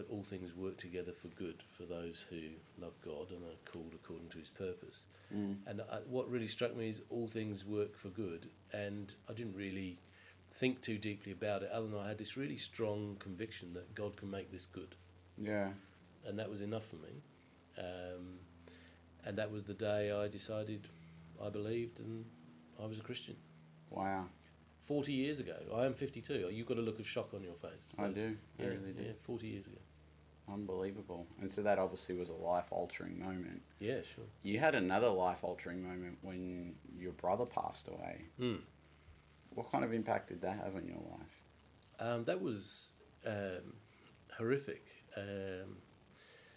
that 0.00 0.10
all 0.10 0.22
things 0.24 0.54
work 0.56 0.78
together 0.78 1.12
for 1.12 1.28
good 1.28 1.62
for 1.76 1.84
those 1.84 2.24
who 2.30 2.40
love 2.80 2.94
God 3.04 3.30
and 3.30 3.42
are 3.44 3.70
called 3.70 3.92
according 3.94 4.28
to 4.30 4.38
his 4.38 4.48
purpose. 4.48 5.04
Mm. 5.34 5.56
And 5.66 5.80
uh, 5.82 5.98
what 6.08 6.30
really 6.30 6.48
struck 6.48 6.74
me 6.74 6.88
is 6.88 7.02
all 7.10 7.28
things 7.28 7.64
work 7.66 7.96
for 7.98 8.08
good, 8.08 8.48
and 8.72 9.14
I 9.28 9.34
didn't 9.34 9.56
really 9.56 9.98
think 10.50 10.80
too 10.80 10.96
deeply 10.96 11.32
about 11.32 11.62
it, 11.62 11.70
other 11.70 11.86
than 11.86 11.98
I 12.00 12.08
had 12.08 12.16
this 12.18 12.36
really 12.36 12.56
strong 12.56 13.16
conviction 13.18 13.74
that 13.74 13.94
God 13.94 14.16
can 14.16 14.30
make 14.30 14.50
this 14.50 14.66
good 14.66 14.94
Yeah. 15.38 15.68
and 16.26 16.38
that 16.38 16.50
was 16.50 16.62
enough 16.62 16.86
for 16.86 16.96
me. 16.96 17.22
Um, 17.78 18.38
and 19.24 19.36
that 19.36 19.52
was 19.52 19.64
the 19.64 19.74
day 19.74 20.10
I 20.10 20.28
decided 20.28 20.88
I 21.44 21.50
believed 21.50 22.00
and 22.00 22.24
I 22.82 22.86
was 22.86 22.98
a 22.98 23.02
Christian. 23.02 23.36
Wow. 23.90 24.24
40 24.86 25.12
years 25.12 25.38
ago. 25.38 25.54
I 25.76 25.84
am 25.86 25.94
52. 25.94 26.48
You've 26.50 26.66
got 26.66 26.78
a 26.78 26.80
look 26.80 26.98
of 26.98 27.06
shock 27.06 27.32
on 27.34 27.42
your 27.44 27.54
face. 27.54 27.86
I 27.98 28.08
do. 28.08 28.36
I 28.58 28.62
Yeah, 28.62 28.68
really 28.70 28.92
do. 28.92 29.02
yeah, 29.04 29.12
40 29.22 29.46
years 29.46 29.66
ago. 29.68 29.78
Unbelievable. 30.52 31.26
And 31.40 31.50
so 31.50 31.62
that 31.62 31.78
obviously 31.78 32.16
was 32.16 32.28
a 32.28 32.34
life 32.34 32.66
altering 32.70 33.18
moment. 33.18 33.62
Yeah, 33.78 34.00
sure. 34.14 34.24
You 34.42 34.58
had 34.58 34.74
another 34.74 35.08
life 35.08 35.38
altering 35.42 35.82
moment 35.82 36.18
when 36.22 36.74
your 36.98 37.12
brother 37.12 37.44
passed 37.46 37.88
away. 37.88 38.22
Mm. 38.40 38.60
What 39.54 39.70
kind 39.70 39.84
of 39.84 39.92
impact 39.92 40.28
did 40.28 40.40
that 40.42 40.56
have 40.56 40.76
on 40.76 40.86
your 40.86 41.02
life? 41.10 41.42
Um, 42.00 42.24
that 42.24 42.40
was 42.40 42.90
um, 43.26 43.74
horrific. 44.36 44.84
Um, 45.16 45.76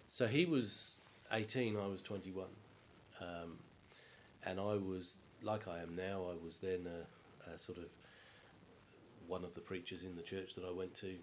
so 0.10 0.28
he 0.28 0.46
was 0.46 0.96
18, 1.32 1.76
I 1.78 1.88
was 1.88 2.02
21. 2.02 2.46
Um, 3.22 3.58
and 4.46 4.60
I 4.60 4.76
was, 4.76 5.14
like 5.42 5.68
I 5.68 5.82
am 5.82 5.96
now, 5.96 6.26
I 6.32 6.44
was 6.44 6.58
then 6.58 6.88
a, 6.88 7.52
a 7.52 7.58
sort 7.58 7.78
of 7.78 7.86
one 9.28 9.44
of 9.44 9.54
the 9.54 9.62
preachers 9.62 10.04
in 10.04 10.16
the 10.16 10.22
church 10.22 10.56
that 10.56 10.66
I 10.66 10.72
went 10.72 10.96
to. 10.96 11.16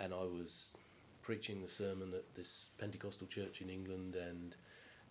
And 0.00 0.12
I 0.12 0.24
was 0.24 0.68
preaching 1.22 1.62
the 1.62 1.68
sermon 1.68 2.12
at 2.14 2.24
this 2.34 2.70
Pentecostal 2.78 3.26
church 3.26 3.60
in 3.60 3.70
England, 3.70 4.16
and 4.16 4.54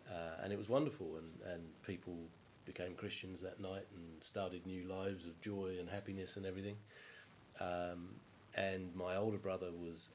uh, 0.10 0.44
and 0.44 0.52
it 0.52 0.58
was 0.58 0.70
wonderful. 0.70 1.18
And, 1.18 1.54
and 1.54 1.64
people 1.86 2.16
became 2.66 2.94
Christians 2.96 3.42
that 3.42 3.60
night 3.60 3.88
and 3.96 4.24
started 4.24 4.66
new 4.66 4.86
lives 4.86 5.26
of 5.26 5.40
joy 5.42 5.78
and 5.80 5.90
happiness 5.90 6.38
and 6.38 6.46
everything. 6.46 6.76
Um, 7.60 8.10
and 8.56 8.94
my 8.96 9.16
older 9.16 9.38
brother 9.38 9.72
was 9.72 10.10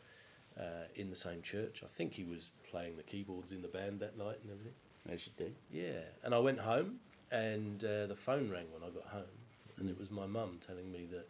uh, 0.58 0.86
in 0.94 1.10
the 1.10 1.16
same 1.16 1.42
church. 1.42 1.82
I 1.84 1.88
think 1.88 2.12
he 2.12 2.24
was 2.24 2.50
playing 2.70 2.96
the 2.96 3.02
keyboards 3.02 3.52
in 3.52 3.62
the 3.62 3.68
band 3.68 4.00
that 4.00 4.16
night 4.18 4.38
and 4.42 4.50
everything. 4.50 4.74
As 5.08 5.26
you 5.26 5.32
did. 5.36 5.54
Yeah, 5.72 6.00
and 6.24 6.34
I 6.34 6.38
went 6.40 6.58
home, 6.58 6.96
and 7.30 7.82
uh, 7.84 8.06
the 8.06 8.16
phone 8.16 8.50
rang 8.50 8.66
when 8.72 8.82
I 8.82 8.92
got 8.92 9.06
home, 9.06 9.36
and 9.78 9.88
it 9.88 9.98
was 9.98 10.10
my 10.10 10.26
mum 10.26 10.58
telling 10.66 10.90
me 10.90 11.06
that 11.12 11.28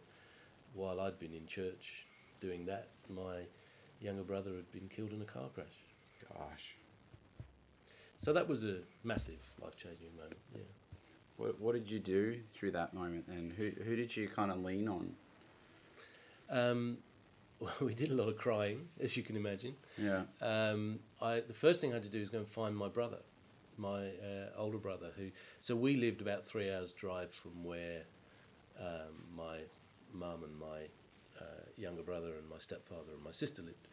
while 0.73 0.99
I'd 0.99 1.19
been 1.19 1.33
in 1.33 1.45
church 1.45 2.05
doing 2.41 2.65
that, 2.65 2.87
my 3.09 3.41
younger 3.99 4.23
brother 4.23 4.51
had 4.55 4.71
been 4.71 4.89
killed 4.89 5.11
in 5.11 5.21
a 5.21 5.25
car 5.25 5.49
crash. 5.53 5.67
Gosh. 6.29 6.75
So 8.17 8.33
that 8.33 8.47
was 8.47 8.63
a 8.63 8.77
massive 9.03 9.39
life 9.61 9.75
changing 9.75 10.15
moment. 10.15 10.37
Yeah. 10.53 10.61
What, 11.37 11.59
what 11.59 11.73
did 11.73 11.89
you 11.89 11.99
do 11.99 12.39
through 12.53 12.71
that 12.71 12.93
moment 12.93 13.25
then? 13.27 13.53
Who, 13.55 13.71
who 13.83 13.95
did 13.95 14.15
you 14.15 14.27
kind 14.27 14.51
of 14.51 14.63
lean 14.63 14.87
on? 14.87 15.13
Um, 16.49 16.97
well, 17.59 17.73
we 17.81 17.93
did 17.93 18.11
a 18.11 18.15
lot 18.15 18.27
of 18.27 18.37
crying, 18.37 18.87
as 18.99 19.15
you 19.15 19.23
can 19.23 19.35
imagine. 19.35 19.75
Yeah. 19.97 20.23
Um, 20.41 20.99
I, 21.21 21.41
the 21.41 21.53
first 21.53 21.81
thing 21.81 21.91
I 21.91 21.95
had 21.95 22.03
to 22.03 22.09
do 22.09 22.19
was 22.19 22.29
go 22.29 22.39
and 22.39 22.47
find 22.47 22.75
my 22.75 22.87
brother, 22.87 23.19
my 23.77 24.07
uh, 24.07 24.49
older 24.57 24.77
brother. 24.77 25.11
Who 25.17 25.29
so 25.61 25.75
we 25.75 25.95
lived 25.95 26.21
about 26.21 26.45
three 26.45 26.71
hours 26.71 26.91
drive 26.91 27.31
from 27.31 27.63
where 27.63 28.03
um, 28.79 29.23
my 29.35 29.59
mum 30.13 30.43
and 30.43 30.57
my 30.59 30.87
younger 31.77 32.03
brother 32.03 32.33
and 32.37 32.49
my 32.49 32.57
stepfather 32.57 33.13
and 33.13 33.23
my 33.23 33.31
sister 33.31 33.61
lived. 33.61 33.87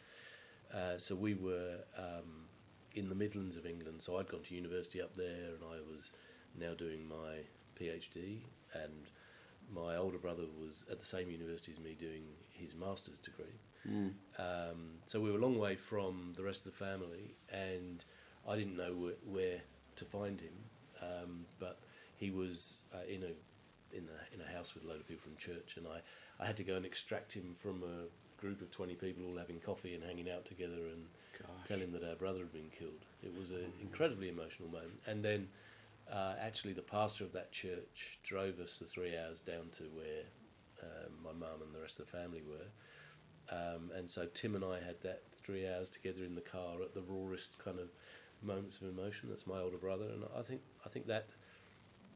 Uh, 0.72 0.98
so 0.98 1.14
we 1.14 1.34
were 1.34 1.76
um, 1.96 2.48
in 2.94 3.08
the 3.08 3.14
Midlands 3.14 3.56
of 3.56 3.66
England. 3.66 4.02
So 4.02 4.18
I'd 4.18 4.28
gone 4.28 4.42
to 4.42 4.54
university 4.54 5.00
up 5.00 5.14
there, 5.16 5.52
and 5.54 5.62
I 5.62 5.78
was 5.90 6.10
now 6.58 6.74
doing 6.74 7.06
my 7.08 7.42
PhD, 7.80 8.38
and 8.72 9.10
my 9.72 9.96
older 9.96 10.18
brother 10.18 10.44
was 10.60 10.84
at 10.90 10.98
the 11.00 11.06
same 11.06 11.30
university 11.30 11.72
as 11.72 11.78
me 11.78 11.96
doing 11.98 12.22
his 12.52 12.74
master's 12.74 13.18
degree. 13.18 13.58
Mm. 13.88 14.12
Um, 14.38 14.90
so 15.06 15.20
we 15.20 15.30
were 15.30 15.38
a 15.38 15.40
long 15.40 15.58
way 15.58 15.76
from 15.76 16.32
the 16.36 16.42
rest 16.42 16.66
of 16.66 16.72
the 16.72 16.84
family, 16.84 17.34
and 17.52 18.04
I 18.48 18.56
didn't 18.56 18.76
know 18.76 18.92
wh- 18.92 19.32
where 19.32 19.60
to 19.96 20.04
find 20.04 20.40
him. 20.40 20.54
Um, 21.02 21.44
but 21.58 21.80
he 22.16 22.30
was 22.30 22.80
uh, 22.94 23.04
in 23.08 23.22
a 23.22 23.96
in 23.96 24.08
a 24.08 24.34
in 24.34 24.40
a 24.40 24.56
house 24.56 24.74
with 24.74 24.84
a 24.84 24.88
load 24.88 25.00
of 25.00 25.08
people 25.08 25.22
from 25.24 25.36
church, 25.36 25.76
and 25.76 25.86
I, 25.86 26.00
I 26.40 26.46
had 26.46 26.56
to 26.56 26.64
go 26.64 26.76
and 26.76 26.84
extract 26.84 27.32
him 27.32 27.54
from 27.60 27.82
a 27.82 28.40
group 28.40 28.60
of 28.60 28.70
twenty 28.70 28.94
people 28.94 29.24
all 29.26 29.38
having 29.38 29.60
coffee 29.60 29.94
and 29.94 30.02
hanging 30.02 30.30
out 30.30 30.44
together, 30.44 30.88
and 30.92 31.06
Gosh. 31.38 31.66
tell 31.66 31.78
him 31.78 31.92
that 31.92 32.04
our 32.04 32.16
brother 32.16 32.40
had 32.40 32.52
been 32.52 32.70
killed. 32.78 33.04
It 33.22 33.32
was 33.38 33.50
an 33.50 33.72
incredibly 33.80 34.28
emotional 34.28 34.68
moment, 34.68 35.00
and 35.06 35.24
then. 35.24 35.48
Uh, 36.12 36.34
actually, 36.38 36.74
the 36.74 36.82
pastor 36.82 37.24
of 37.24 37.32
that 37.32 37.50
church 37.50 38.18
drove 38.22 38.60
us 38.60 38.76
the 38.76 38.84
three 38.84 39.16
hours 39.16 39.40
down 39.40 39.70
to 39.74 39.84
where 39.84 40.24
um, 40.82 41.12
my 41.24 41.32
mum 41.32 41.62
and 41.62 41.74
the 41.74 41.80
rest 41.80 41.98
of 41.98 42.04
the 42.04 42.12
family 42.12 42.42
were. 42.46 43.54
Um, 43.56 43.90
and 43.96 44.10
so 44.10 44.26
Tim 44.34 44.54
and 44.54 44.64
I 44.64 44.80
had 44.84 45.00
that 45.02 45.22
three 45.42 45.66
hours 45.68 45.88
together 45.88 46.24
in 46.24 46.34
the 46.34 46.40
car 46.40 46.82
at 46.82 46.94
the 46.94 47.02
rawest 47.02 47.58
kind 47.58 47.78
of 47.78 47.88
moments 48.42 48.80
of 48.80 48.88
emotion. 48.88 49.28
That's 49.28 49.46
my 49.46 49.60
older 49.60 49.76
brother, 49.76 50.04
and 50.04 50.24
I 50.36 50.42
think 50.42 50.60
I 50.84 50.88
think 50.88 51.06
that 51.06 51.26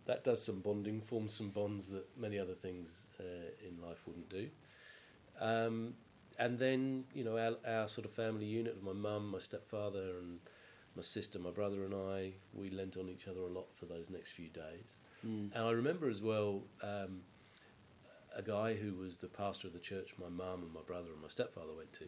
that 0.08 0.24
does 0.24 0.42
some 0.42 0.60
bonding, 0.60 1.00
forms 1.02 1.34
some 1.34 1.50
bonds 1.50 1.88
that 1.88 2.04
many 2.18 2.38
other 2.38 2.54
things 2.54 3.06
uh, 3.20 3.50
in 3.66 3.80
life 3.86 3.98
wouldn't 4.06 4.30
do. 4.30 4.48
Um, 5.38 5.94
and 6.38 6.58
then 6.58 7.04
you 7.14 7.24
know 7.24 7.36
our, 7.36 7.56
our 7.70 7.88
sort 7.88 8.06
of 8.06 8.12
family 8.12 8.46
unit 8.46 8.74
of 8.74 8.82
my 8.82 8.94
mum, 8.94 9.30
my 9.30 9.38
stepfather, 9.38 10.16
and 10.18 10.40
my 10.96 11.02
sister, 11.02 11.38
my 11.38 11.50
brother, 11.50 11.84
and 11.84 11.94
I, 11.94 12.32
we 12.54 12.70
lent 12.70 12.96
on 12.96 13.08
each 13.08 13.28
other 13.28 13.40
a 13.40 13.48
lot 13.48 13.66
for 13.76 13.84
those 13.84 14.08
next 14.08 14.32
few 14.32 14.48
days. 14.48 14.96
Mm. 15.26 15.50
And 15.54 15.64
I 15.64 15.70
remember 15.70 16.08
as 16.08 16.22
well 16.22 16.62
um, 16.82 17.20
a 18.34 18.42
guy 18.42 18.74
who 18.74 18.94
was 18.94 19.18
the 19.18 19.26
pastor 19.28 19.66
of 19.66 19.74
the 19.74 19.78
church 19.78 20.14
my 20.18 20.28
mum 20.28 20.62
and 20.62 20.72
my 20.72 20.80
brother 20.86 21.08
and 21.12 21.20
my 21.20 21.28
stepfather 21.28 21.74
went 21.76 21.92
to. 21.92 22.04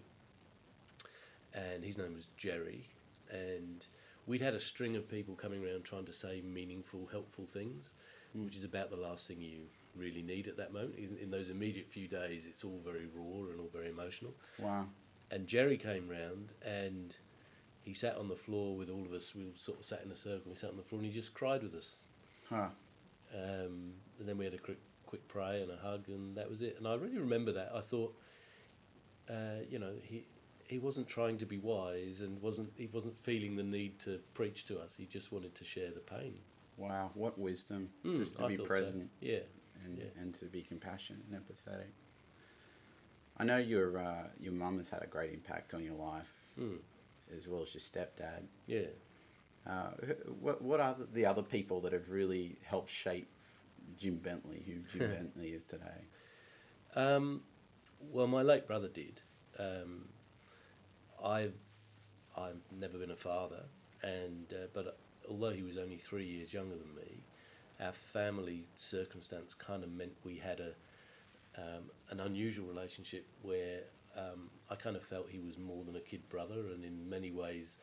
And 1.53 1.85
his 1.85 1.99
name 1.99 2.15
was 2.15 2.29
Jerry. 2.37 2.89
And 3.31 3.85
we'd 4.27 4.41
had 4.41 4.55
a 4.55 4.61
string 4.61 4.97
of 4.97 5.09
people 5.09 5.35
coming 5.35 5.65
around 5.65 5.85
trying 5.85 6.07
to 6.07 6.13
say 6.13 6.41
meaningful, 6.43 7.09
helpful 7.11 7.47
things, 7.47 7.93
Mm. 8.37 8.45
which 8.45 8.57
is 8.57 8.63
about 8.63 8.91
the 8.91 8.97
last 8.97 9.27
thing 9.27 9.41
you 9.41 9.63
really 9.97 10.23
need 10.23 10.47
at 10.47 10.57
that 10.57 10.73
moment. 10.73 10.95
In, 10.97 11.19
in 11.21 11.31
those 11.33 11.49
immediate 11.49 11.89
few 11.89 12.07
days, 12.07 12.47
it's 12.47 12.63
all 12.63 12.81
very 12.85 13.07
raw 13.13 13.51
and 13.51 13.59
all 13.59 13.69
very 13.73 13.89
emotional. 13.89 14.33
Wow. 14.59 14.87
And 15.33 15.49
Jerry 15.49 15.77
came 15.77 16.09
round 16.09 16.53
and 16.63 17.17
he 17.83 17.93
sat 17.93 18.17
on 18.17 18.29
the 18.29 18.37
floor 18.37 18.77
with 18.77 18.89
all 18.89 19.05
of 19.05 19.13
us. 19.13 19.35
We 19.35 19.53
sort 19.57 19.81
of 19.81 19.85
sat 19.85 20.03
in 20.05 20.13
a 20.13 20.15
circle. 20.15 20.53
We 20.53 20.55
sat 20.57 20.71
on 20.71 20.77
the 20.77 20.85
floor 20.85 21.01
and 21.01 21.11
he 21.11 21.13
just 21.13 21.35
cried 21.35 21.63
with 21.65 21.75
us. 21.75 21.97
Huh. 22.49 22.69
Um, 23.35 23.95
and 24.21 24.29
then 24.29 24.39
we 24.39 24.45
had 24.45 24.55
a 24.55 24.59
quick, 24.59 24.79
quick 25.07 25.27
pray 25.27 25.63
and 25.63 25.71
a 25.73 25.77
hug, 25.77 26.09
and 26.09 26.37
that 26.37 26.49
was 26.49 26.63
it. 26.63 26.77
And 26.79 26.87
I 26.87 26.95
really 26.95 27.19
remember 27.19 27.53
that. 27.53 27.73
I 27.75 27.81
thought, 27.81 28.15
uh, 29.29 29.63
you 29.69 29.79
know, 29.81 29.93
he 30.03 30.25
he 30.71 30.79
wasn't 30.79 31.09
trying 31.09 31.37
to 31.39 31.47
be 31.47 31.59
wise, 31.59 32.21
and 32.21 32.41
wasn't 32.41 32.73
he 32.77 32.87
wasn't 32.87 33.17
feeling 33.19 33.57
the 33.57 33.63
need 33.63 33.99
to 34.01 34.21
preach 34.35 34.65
to 34.67 34.79
us. 34.79 34.95
He 34.97 35.05
just 35.07 35.33
wanted 35.33 35.55
to 35.57 35.65
share 35.65 35.91
the 35.91 36.01
pain. 36.01 36.39
Wow. 36.77 37.11
What 37.15 37.39
wisdom 37.39 37.91
Mm, 38.05 38.17
just 38.19 38.37
to 38.39 38.45
I 38.45 38.49
be 38.49 38.57
thought 38.57 38.69
so. 38.69 38.69
present 38.69 39.11
Yeah. 39.21 39.41
and, 39.85 39.99
Yeah. 39.99 40.05
and 40.21 40.33
to 40.37 40.45
be 40.47 40.63
compassionate 40.63 41.23
and 41.31 41.39
empathetic. 41.41 41.91
I 43.37 43.45
know 43.45 43.59
your 43.59 43.99
uh, 43.99 44.29
your 44.39 44.53
mum 44.53 44.79
has 44.79 44.89
had 44.89 45.03
a 45.03 45.07
great 45.07 45.33
impact 45.33 45.75
on 45.75 45.83
your 45.85 45.95
life, 45.97 46.33
Mm, 46.59 46.79
as 47.37 47.49
well 47.49 47.63
as 47.63 47.75
your 47.75 47.81
stepdad. 47.83 48.45
yeah. 48.67 48.87
Uh, 49.67 49.91
what 50.41 50.63
what 50.63 50.81
are 50.81 50.97
the 51.13 51.27
other 51.27 51.43
people 51.43 51.81
that 51.83 51.93
have 51.93 52.09
really 52.11 52.57
helped 52.65 52.91
shape 52.91 53.29
Jim 53.99 54.17
Bentley, 54.17 54.63
who 54.67 54.75
Jim 54.99 55.11
Bentley 55.11 55.49
is 55.51 55.65
today? 55.65 56.05
Um, 56.95 57.43
well, 58.01 58.27
my 58.27 58.43
late 58.43 58.67
brother 58.67 58.89
did. 58.89 59.21
Um, 59.59 60.09
I've 61.25 61.55
I've 62.37 62.63
never 62.79 62.99
been 62.99 63.11
a 63.11 63.17
father, 63.17 63.65
and 64.03 64.47
uh, 64.53 64.67
but 64.73 64.99
although 65.29 65.51
he 65.51 65.63
was 65.63 65.77
only 65.77 65.97
three 65.97 66.25
years 66.25 66.53
younger 66.53 66.77
than 66.77 66.95
me, 66.95 67.23
our 67.81 67.93
family 67.93 68.65
circumstance 68.77 69.55
kind 69.55 69.83
of 69.83 69.91
meant 69.91 70.13
we 70.25 70.37
had 70.37 70.61
a 70.61 70.73
um, 71.61 71.85
an 72.11 72.21
unusual 72.21 72.67
relationship 72.67 73.27
where 73.43 73.81
um, 74.17 74.51
I 74.71 74.77
kind 74.77 74.97
of 74.97 75.03
felt 75.03 75.29
he 75.29 75.39
was 75.39 75.59
more 75.59 75.85
than 75.85 75.97
a 75.97 76.01
kid 76.01 76.29
brother, 76.29 76.73
and 76.75 76.85
in 76.85 77.09
many 77.09 77.31
ways 77.31 77.79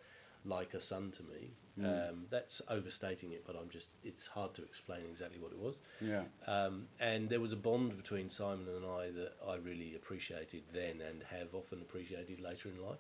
like 0.47 0.73
a 0.73 0.81
son 0.81 1.11
to 1.11 1.23
me. 1.23 1.51
Mm. 1.79 2.09
Um, 2.09 2.25
that's 2.31 2.61
overstating 2.69 3.33
it, 3.33 3.43
but 3.45 3.55
I'm 3.55 3.69
just 3.69 3.89
it's 4.03 4.25
hard 4.25 4.53
to 4.55 4.63
explain 4.63 5.01
exactly 5.09 5.39
what 5.39 5.51
it 5.51 5.59
was. 5.59 5.79
Yeah. 6.01 6.23
Um, 6.47 6.87
and 6.99 7.29
there 7.29 7.39
was 7.39 7.51
a 7.51 7.57
bond 7.57 7.95
between 7.95 8.29
Simon 8.29 8.67
and 8.67 8.85
I 8.85 9.11
that 9.11 9.33
I 9.47 9.55
really 9.57 9.95
appreciated 9.95 10.63
then 10.73 11.01
and 11.07 11.21
have 11.29 11.53
often 11.53 11.81
appreciated 11.81 12.39
later 12.39 12.69
in 12.69 12.83
life. 12.83 12.99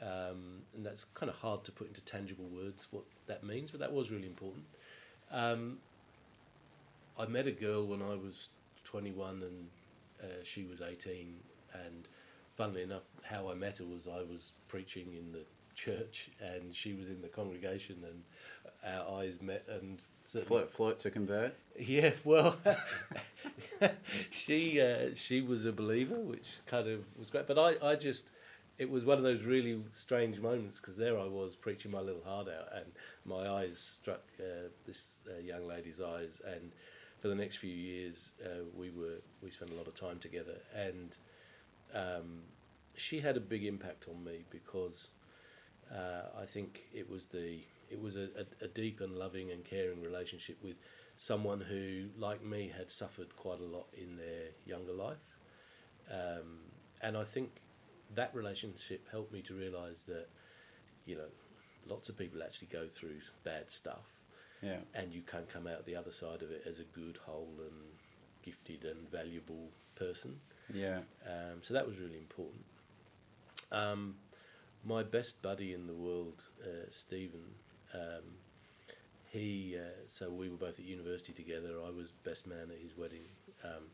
Um, 0.00 0.62
and 0.76 0.86
that's 0.86 1.04
kind 1.04 1.28
of 1.28 1.36
hard 1.36 1.64
to 1.64 1.72
put 1.72 1.88
into 1.88 2.00
tangible 2.02 2.44
words 2.44 2.86
what 2.92 3.02
that 3.26 3.42
means, 3.42 3.72
but 3.72 3.80
that 3.80 3.92
was 3.92 4.12
really 4.12 4.28
important. 4.28 4.64
Um, 5.32 5.78
I 7.18 7.26
met 7.26 7.48
a 7.48 7.52
girl 7.52 7.84
when 7.84 8.00
I 8.00 8.14
was 8.14 8.50
21 8.84 9.42
and 9.42 9.68
uh, 10.22 10.26
she 10.44 10.64
was 10.64 10.80
18, 10.80 11.34
and 11.74 12.08
funnily 12.46 12.82
enough, 12.82 13.04
how 13.22 13.50
I 13.50 13.54
met 13.54 13.78
her 13.78 13.84
was 13.84 14.06
I 14.06 14.22
was 14.22 14.52
preaching 14.68 15.14
in 15.16 15.32
the 15.32 15.44
church 15.78 16.30
and 16.40 16.74
she 16.74 16.94
was 16.94 17.08
in 17.08 17.22
the 17.22 17.28
congregation, 17.28 18.04
and 18.04 18.22
our 18.84 19.20
eyes 19.20 19.40
met 19.40 19.64
and 19.68 20.00
Flirt, 20.44 20.70
flirt 20.72 20.98
to 21.00 21.10
convert. 21.10 21.54
yeah, 21.78 22.12
well, 22.24 22.58
she 24.30 24.80
uh, 24.80 25.14
she 25.14 25.40
was 25.40 25.64
a 25.64 25.72
believer, 25.72 26.16
which 26.20 26.58
kind 26.66 26.88
of 26.88 27.04
was 27.18 27.30
great. 27.30 27.46
But 27.46 27.58
I, 27.58 27.90
I 27.92 27.96
just, 27.96 28.30
it 28.78 28.90
was 28.90 29.04
one 29.04 29.18
of 29.18 29.24
those 29.24 29.44
really 29.44 29.82
strange 29.92 30.40
moments 30.40 30.80
because 30.80 30.96
there 30.96 31.18
I 31.18 31.26
was 31.26 31.56
preaching 31.56 31.90
my 31.90 32.00
little 32.00 32.22
heart 32.22 32.48
out, 32.48 32.68
and 32.74 32.92
my 33.24 33.48
eyes 33.48 33.78
struck 34.00 34.22
uh, 34.40 34.68
this 34.86 35.20
uh, 35.28 35.40
young 35.40 35.66
lady's 35.66 36.00
eyes, 36.00 36.40
and 36.46 36.72
for 37.20 37.28
the 37.28 37.34
next 37.34 37.56
few 37.56 37.74
years 37.74 38.32
uh, 38.44 38.64
we 38.74 38.90
were 38.90 39.18
we 39.42 39.50
spent 39.50 39.70
a 39.70 39.74
lot 39.74 39.88
of 39.88 39.94
time 39.94 40.18
together, 40.18 40.58
and 40.74 41.16
um, 41.94 42.42
she 42.96 43.20
had 43.20 43.36
a 43.36 43.40
big 43.40 43.64
impact 43.64 44.06
on 44.08 44.22
me 44.24 44.44
because 44.50 45.08
uh, 45.94 46.40
I 46.40 46.44
think 46.46 46.86
it 46.94 47.08
was 47.08 47.26
the 47.26 47.60
it 47.90 48.00
was 48.00 48.16
a, 48.16 48.28
a, 48.60 48.64
a 48.64 48.68
deep 48.68 49.00
and 49.00 49.16
loving 49.16 49.50
and 49.50 49.64
caring 49.64 50.02
relationship 50.02 50.58
with 50.62 50.76
someone 51.16 51.60
who, 51.60 52.06
like 52.18 52.44
me, 52.44 52.70
had 52.76 52.90
suffered 52.90 53.34
quite 53.36 53.60
a 53.60 53.64
lot 53.64 53.86
in 53.96 54.16
their 54.16 54.48
younger 54.66 54.92
life, 54.92 55.16
um, 56.10 56.58
and 57.02 57.16
I 57.16 57.24
think 57.24 57.50
that 58.14 58.34
relationship 58.34 59.06
helped 59.10 59.32
me 59.32 59.42
to 59.42 59.54
realise 59.54 60.02
that 60.04 60.28
you 61.06 61.16
know 61.16 61.28
lots 61.86 62.08
of 62.08 62.18
people 62.18 62.42
actually 62.42 62.68
go 62.68 62.86
through 62.86 63.18
bad 63.44 63.70
stuff, 63.70 64.04
Yeah. 64.62 64.76
and 64.94 65.12
you 65.12 65.22
can 65.22 65.44
come 65.52 65.66
out 65.66 65.86
the 65.86 65.96
other 65.96 66.10
side 66.12 66.42
of 66.42 66.50
it 66.50 66.64
as 66.68 66.78
a 66.80 66.84
good, 66.84 67.18
whole, 67.24 67.48
and 67.58 67.74
gifted 68.42 68.84
and 68.84 69.10
valuable 69.10 69.70
person. 69.94 70.38
Yeah. 70.72 71.00
Um, 71.26 71.62
so 71.62 71.72
that 71.74 71.86
was 71.86 71.96
really 71.98 72.18
important. 72.18 72.62
Um, 73.72 74.16
my 74.88 75.02
best 75.02 75.40
buddy 75.42 75.74
in 75.74 75.86
the 75.86 75.94
world, 75.94 76.44
uh, 76.62 76.86
Stephen, 76.90 77.44
um, 77.94 78.24
he, 79.30 79.76
uh, 79.78 79.82
so 80.08 80.30
we 80.30 80.48
were 80.48 80.56
both 80.56 80.78
at 80.78 80.86
university 80.86 81.34
together. 81.34 81.74
I 81.86 81.90
was 81.90 82.12
best 82.24 82.46
man 82.46 82.70
at 82.70 82.78
his 82.82 82.96
wedding. 82.96 83.24
Um, 83.62 83.84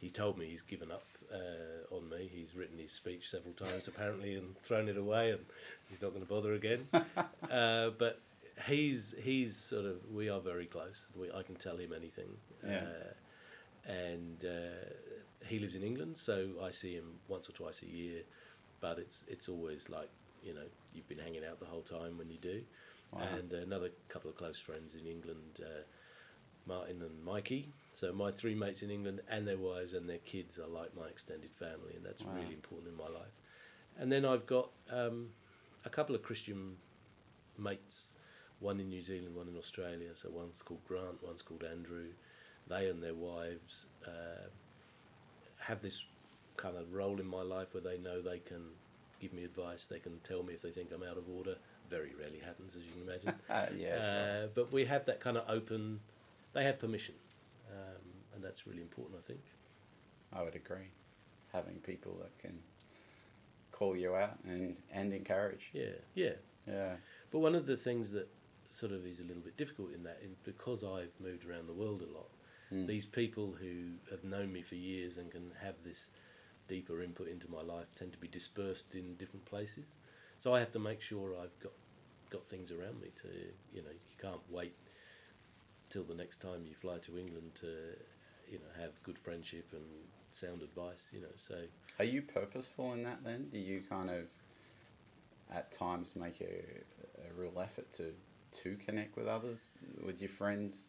he 0.00 0.10
told 0.10 0.38
me 0.38 0.46
he's 0.46 0.62
given 0.62 0.92
up 0.92 1.04
uh, 1.32 1.94
on 1.94 2.08
me. 2.08 2.30
He's 2.32 2.54
written 2.54 2.78
his 2.78 2.92
speech 2.92 3.28
several 3.28 3.54
times 3.54 3.88
apparently 3.88 4.34
and 4.34 4.56
thrown 4.62 4.88
it 4.88 4.96
away, 4.96 5.32
and 5.32 5.40
he's 5.88 6.00
not 6.00 6.10
going 6.10 6.22
to 6.22 6.28
bother 6.28 6.54
again. 6.54 6.86
uh, 7.50 7.90
but 7.98 8.20
he's 8.66 9.14
he's 9.20 9.56
sort 9.56 9.86
of 9.86 9.96
we 10.12 10.28
are 10.28 10.40
very 10.40 10.66
close. 10.66 11.08
We, 11.18 11.32
I 11.32 11.42
can 11.42 11.56
tell 11.56 11.76
him 11.76 11.92
anything. 11.92 12.28
Yeah. 12.64 12.82
Uh, 12.82 13.90
and 13.90 14.44
uh, 14.44 15.46
he 15.46 15.58
lives 15.58 15.74
in 15.74 15.82
England, 15.82 16.16
so 16.16 16.50
I 16.62 16.70
see 16.70 16.94
him 16.94 17.18
once 17.28 17.48
or 17.48 17.52
twice 17.52 17.82
a 17.82 17.86
year. 17.86 18.22
But 18.80 18.98
it's 18.98 19.24
it's 19.28 19.48
always 19.48 19.88
like 19.88 20.10
you 20.44 20.54
know 20.54 20.66
you've 20.94 21.08
been 21.08 21.18
hanging 21.18 21.44
out 21.44 21.58
the 21.60 21.66
whole 21.66 21.82
time 21.82 22.18
when 22.18 22.30
you 22.30 22.38
do. 22.38 22.62
Wow. 23.12 23.20
And 23.38 23.52
another 23.52 23.90
couple 24.08 24.30
of 24.30 24.36
close 24.36 24.58
friends 24.58 24.94
in 24.94 25.06
England, 25.06 25.60
uh, 25.60 25.82
Martin 26.66 27.02
and 27.02 27.24
Mikey. 27.24 27.68
So 27.92 28.12
my 28.12 28.30
three 28.30 28.54
mates 28.54 28.82
in 28.82 28.90
England 28.90 29.20
and 29.28 29.46
their 29.46 29.58
wives 29.58 29.92
and 29.94 30.08
their 30.08 30.18
kids 30.18 30.58
are 30.58 30.66
like 30.66 30.94
my 30.96 31.06
extended 31.06 31.50
family, 31.52 31.94
and 31.96 32.04
that's 32.04 32.22
Wow. 32.22 32.32
really 32.36 32.54
important 32.54 32.88
in 32.88 32.96
my 32.96 33.08
life. 33.08 33.32
And 33.98 34.10
then 34.10 34.24
I've 34.24 34.46
got 34.46 34.70
um, 34.90 35.28
a 35.84 35.90
couple 35.90 36.14
of 36.14 36.22
Christian 36.22 36.76
mates, 37.56 38.06
one 38.60 38.80
in 38.80 38.88
New 38.88 39.02
Zealand, 39.02 39.34
one 39.36 39.46
in 39.48 39.56
Australia. 39.56 40.10
So 40.14 40.30
one's 40.30 40.62
called 40.62 40.84
Grant, 40.88 41.22
one's 41.22 41.42
called 41.42 41.62
Andrew. 41.62 42.08
They 42.66 42.88
and 42.88 43.02
their 43.02 43.14
wives 43.14 43.86
uh, 44.06 44.48
have 45.58 45.82
this 45.82 46.04
kind 46.56 46.76
of 46.76 46.92
role 46.92 47.20
in 47.20 47.26
my 47.26 47.42
life 47.42 47.68
where 47.74 47.82
they 47.82 47.98
know 47.98 48.20
they 48.20 48.38
can 48.38 48.70
give 49.20 49.32
me 49.32 49.44
advice, 49.44 49.86
they 49.86 49.98
can 49.98 50.18
tell 50.20 50.42
me 50.42 50.54
if 50.54 50.62
they 50.62 50.70
think 50.70 50.90
I'm 50.94 51.02
out 51.02 51.16
of 51.18 51.28
order. 51.28 51.56
Very 51.90 52.12
rarely 52.18 52.38
happens, 52.38 52.74
as 52.76 52.82
you 52.84 52.92
can 52.92 53.02
imagine. 53.02 53.34
Uh, 53.50 53.66
yeah, 53.76 53.88
sure. 53.88 54.44
Uh, 54.44 54.46
but 54.54 54.72
we 54.72 54.84
have 54.84 55.04
that 55.06 55.20
kind 55.20 55.36
of 55.36 55.44
open. 55.48 56.00
They 56.52 56.64
have 56.64 56.78
permission, 56.78 57.14
um, 57.70 58.02
and 58.34 58.42
that's 58.44 58.66
really 58.66 58.82
important, 58.82 59.18
I 59.22 59.26
think. 59.26 59.40
I 60.32 60.42
would 60.42 60.54
agree. 60.54 60.88
Having 61.52 61.76
people 61.80 62.16
that 62.22 62.36
can 62.38 62.58
call 63.72 63.96
you 63.96 64.14
out 64.14 64.38
and, 64.46 64.76
and 64.92 65.12
encourage. 65.12 65.70
Yeah, 65.72 65.96
yeah. 66.14 66.32
Yeah. 66.66 66.94
But 67.30 67.40
one 67.40 67.54
of 67.54 67.66
the 67.66 67.76
things 67.76 68.12
that 68.12 68.28
sort 68.70 68.92
of 68.92 69.04
is 69.06 69.20
a 69.20 69.24
little 69.24 69.42
bit 69.42 69.56
difficult 69.56 69.92
in 69.92 70.02
that, 70.04 70.20
in, 70.22 70.30
because 70.44 70.82
I've 70.82 71.12
moved 71.20 71.44
around 71.48 71.66
the 71.68 71.72
world 71.74 72.02
a 72.02 72.12
lot, 72.16 72.28
Mm. 72.72 72.86
these 72.86 73.04
people 73.04 73.54
who 73.60 73.90
have 74.10 74.24
known 74.24 74.50
me 74.50 74.62
for 74.62 74.74
years 74.74 75.18
and 75.18 75.30
can 75.30 75.52
have 75.62 75.74
this 75.84 76.08
deeper 76.68 77.02
input 77.02 77.28
into 77.28 77.50
my 77.50 77.62
life 77.62 77.86
tend 77.94 78.12
to 78.12 78.18
be 78.18 78.28
dispersed 78.28 78.94
in 78.94 79.14
different 79.16 79.44
places. 79.44 79.94
So 80.38 80.54
I 80.54 80.60
have 80.60 80.72
to 80.72 80.78
make 80.78 81.00
sure 81.00 81.34
I've 81.40 81.58
got 81.60 81.72
got 82.30 82.46
things 82.46 82.72
around 82.72 83.00
me 83.00 83.08
to, 83.22 83.28
you 83.72 83.82
know, 83.82 83.90
you 83.90 84.16
can't 84.20 84.40
wait 84.50 84.74
till 85.90 86.02
the 86.02 86.14
next 86.14 86.40
time 86.40 86.64
you 86.66 86.74
fly 86.74 86.98
to 86.98 87.16
England 87.18 87.52
to, 87.60 87.68
you 88.50 88.58
know, 88.58 88.82
have 88.82 88.90
good 89.04 89.18
friendship 89.18 89.66
and 89.72 89.84
sound 90.32 90.62
advice, 90.62 91.04
you 91.12 91.20
know. 91.20 91.34
So 91.36 91.54
Are 91.98 92.04
you 92.04 92.22
purposeful 92.22 92.92
in 92.92 93.04
that 93.04 93.22
then? 93.22 93.48
Do 93.52 93.58
you 93.58 93.82
kind 93.88 94.10
of 94.10 94.24
at 95.52 95.70
times 95.70 96.16
make 96.16 96.40
a, 96.40 97.30
a 97.30 97.40
real 97.40 97.60
effort 97.60 97.92
to, 97.94 98.12
to 98.62 98.76
connect 98.84 99.16
with 99.16 99.28
others, 99.28 99.60
with 100.04 100.20
your 100.20 100.30
friends, 100.30 100.86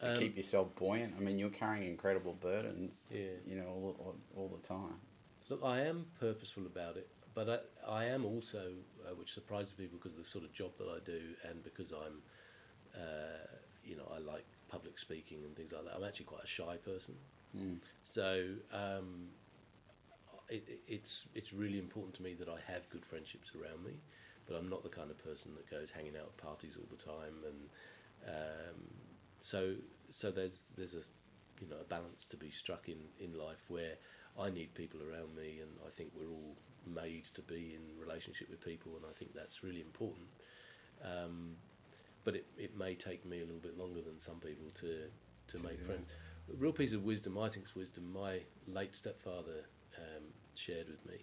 to 0.00 0.12
Um, 0.12 0.18
keep 0.18 0.36
yourself 0.36 0.74
buoyant? 0.76 1.14
I 1.16 1.20
mean, 1.20 1.38
you're 1.38 1.50
carrying 1.50 1.88
incredible 1.88 2.34
burdens, 2.34 3.02
Yeah. 3.10 3.30
you 3.46 3.56
know, 3.56 3.66
all, 3.68 3.96
all, 3.98 4.16
all 4.36 4.48
the 4.48 4.66
time. 4.66 4.98
Look, 5.48 5.62
I 5.64 5.80
am 5.80 6.06
purposeful 6.20 6.66
about 6.66 6.96
it, 6.96 7.08
but 7.34 7.48
I, 7.86 7.90
I 7.90 8.04
am 8.04 8.24
also, 8.24 8.72
uh, 9.08 9.14
which 9.14 9.32
surprises 9.32 9.72
people 9.72 9.98
because 9.98 10.12
of 10.16 10.22
the 10.22 10.28
sort 10.28 10.44
of 10.44 10.52
job 10.52 10.72
that 10.78 10.88
I 10.88 10.98
do, 11.04 11.20
and 11.48 11.62
because 11.64 11.92
I'm, 11.92 12.22
uh, 12.94 13.46
you 13.84 13.96
know, 13.96 14.10
I 14.14 14.18
like 14.18 14.44
public 14.68 14.98
speaking 14.98 15.38
and 15.44 15.56
things 15.56 15.72
like 15.72 15.84
that. 15.84 15.94
I'm 15.96 16.04
actually 16.04 16.26
quite 16.26 16.44
a 16.44 16.48
shy 16.48 16.76
person, 16.84 17.14
Mm. 17.56 17.78
so 18.02 18.44
um, 18.74 19.30
it, 20.50 20.62
it- 20.68 20.80
it's 20.86 21.26
it's 21.34 21.54
really 21.54 21.78
important 21.78 22.14
to 22.16 22.22
me 22.22 22.34
that 22.34 22.48
I 22.48 22.58
have 22.70 22.86
good 22.90 23.06
friendships 23.06 23.52
around 23.54 23.82
me, 23.84 23.92
but 24.46 24.54
I'm 24.56 24.68
not 24.68 24.82
the 24.82 24.90
kind 24.90 25.10
of 25.10 25.16
person 25.24 25.54
that 25.54 25.68
goes 25.70 25.90
hanging 25.90 26.14
out 26.16 26.24
at 26.26 26.36
parties 26.36 26.76
all 26.76 26.86
the 26.90 27.02
time, 27.02 27.42
and 27.46 27.70
um, 28.28 28.80
so 29.40 29.74
so 30.10 30.30
there's 30.30 30.64
there's 30.76 30.94
a 30.94 31.02
you 31.60 31.68
know 31.68 31.76
a 31.80 31.84
balance 31.84 32.24
to 32.26 32.36
be 32.36 32.50
struck 32.50 32.88
in 32.88 32.98
in 33.20 33.36
life 33.38 33.64
where 33.68 33.94
I 34.38 34.50
need 34.50 34.74
people 34.74 35.00
around 35.02 35.34
me, 35.34 35.58
and 35.60 35.70
I 35.86 35.90
think 35.90 36.10
we're 36.14 36.30
all 36.30 36.54
made 36.86 37.24
to 37.34 37.42
be 37.42 37.74
in 37.74 38.00
relationship 38.00 38.48
with 38.48 38.64
people, 38.64 38.92
and 38.96 39.04
I 39.04 39.12
think 39.18 39.34
that's 39.34 39.62
really 39.64 39.80
important. 39.80 40.28
Um, 41.04 41.56
but 42.24 42.34
it, 42.36 42.46
it 42.56 42.76
may 42.76 42.94
take 42.94 43.24
me 43.24 43.38
a 43.38 43.44
little 43.44 43.60
bit 43.60 43.78
longer 43.78 44.00
than 44.00 44.18
some 44.18 44.36
people 44.36 44.66
to 44.76 45.08
to 45.48 45.58
make 45.58 45.78
Yeah. 45.80 45.86
friends. 45.86 46.06
A 46.52 46.56
real 46.56 46.72
piece 46.72 46.92
of 46.94 47.04
wisdom, 47.04 47.36
I 47.36 47.48
think, 47.48 47.66
is 47.66 47.74
wisdom. 47.74 48.10
My 48.12 48.40
late 48.66 48.94
stepfather 48.96 49.64
um, 49.98 50.22
shared 50.54 50.88
with 50.88 51.04
me 51.04 51.18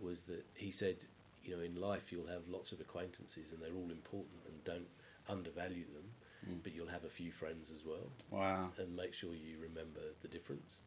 was 0.00 0.24
that 0.24 0.44
he 0.54 0.70
said, 0.70 0.96
you 1.44 1.56
know, 1.56 1.62
in 1.62 1.74
life 1.80 2.12
you'll 2.12 2.26
have 2.26 2.46
lots 2.48 2.72
of 2.72 2.80
acquaintances, 2.80 3.52
and 3.52 3.62
they're 3.62 3.74
all 3.74 3.90
important, 3.90 4.40
and 4.46 4.62
don't 4.64 4.88
undervalue 5.28 5.86
them. 5.94 6.04
Mm. 6.48 6.62
But 6.62 6.74
you'll 6.74 6.88
have 6.88 7.04
a 7.04 7.08
few 7.10 7.30
friends 7.32 7.70
as 7.70 7.84
well 7.84 8.10
Wow. 8.30 8.70
and 8.78 8.94
make 8.94 9.14
sure 9.14 9.34
you 9.34 9.58
remember 9.60 10.00
the 10.22 10.28
difference. 10.28 10.80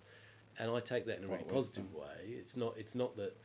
And 0.57 0.71
I 0.71 0.79
take 0.79 1.05
that 1.05 1.17
in 1.17 1.23
a 1.23 1.27
What 1.27 1.39
really 1.41 1.53
positive 1.53 1.93
way. 1.93 2.17
It's 2.27 2.55
not 2.57 2.75
it's 2.77 2.95
not 2.95 3.15
that 3.17 3.35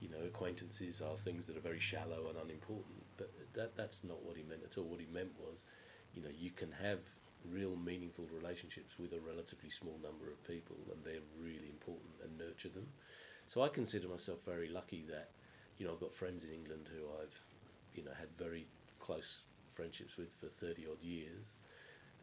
you 0.00 0.08
know 0.08 0.18
acquaintances 0.26 1.00
are 1.00 1.16
things 1.16 1.46
that 1.46 1.56
are 1.56 1.60
very 1.60 1.78
shallow 1.80 2.28
and 2.28 2.38
unimportant, 2.38 3.04
but 3.16 3.30
that 3.54 3.76
that's 3.76 4.02
not 4.04 4.22
what 4.24 4.36
he 4.36 4.42
meant 4.42 4.62
at 4.64 4.76
all. 4.78 4.84
What 4.84 5.00
he 5.00 5.06
meant 5.06 5.32
was, 5.38 5.64
you 6.14 6.22
know, 6.22 6.30
you 6.36 6.50
can 6.50 6.72
have 6.72 6.98
real 7.50 7.76
meaningful 7.76 8.26
relationships 8.32 8.98
with 8.98 9.12
a 9.12 9.20
relatively 9.20 9.70
small 9.70 9.98
number 10.02 10.30
of 10.30 10.42
people, 10.46 10.76
and 10.90 11.04
they're 11.04 11.22
really 11.38 11.68
important, 11.68 12.10
and 12.24 12.36
nurture 12.38 12.70
them. 12.70 12.88
So 13.46 13.62
I 13.62 13.68
consider 13.68 14.08
myself 14.08 14.38
very 14.44 14.68
lucky 14.68 15.04
that 15.10 15.30
you 15.78 15.86
know 15.86 15.92
I've 15.92 16.00
got 16.00 16.14
friends 16.14 16.44
in 16.44 16.50
England 16.50 16.88
who 16.92 17.04
I've 17.20 17.38
you 17.94 18.02
know 18.04 18.12
had 18.18 18.28
very 18.38 18.66
close 18.98 19.42
friendships 19.74 20.16
with 20.16 20.32
for 20.40 20.48
thirty 20.48 20.86
odd 20.86 21.02
years 21.02 21.56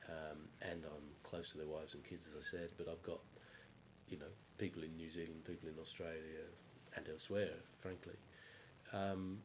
um, 0.09 0.49
and 0.61 0.83
I'm 0.85 1.09
close 1.23 1.51
to 1.51 1.57
their 1.57 1.67
wives 1.67 1.93
and 1.95 2.03
kids, 2.03 2.27
as 2.27 2.35
I 2.35 2.43
said. 2.43 2.71
But 2.77 2.87
I've 2.89 3.03
got, 3.03 3.21
you 4.07 4.17
know, 4.17 4.31
people 4.57 4.83
in 4.83 4.95
New 4.95 5.09
Zealand, 5.09 5.43
people 5.45 5.69
in 5.69 5.79
Australia, 5.79 6.45
and 6.95 7.07
elsewhere, 7.09 7.55
frankly. 7.79 8.15
Um, 8.93 9.39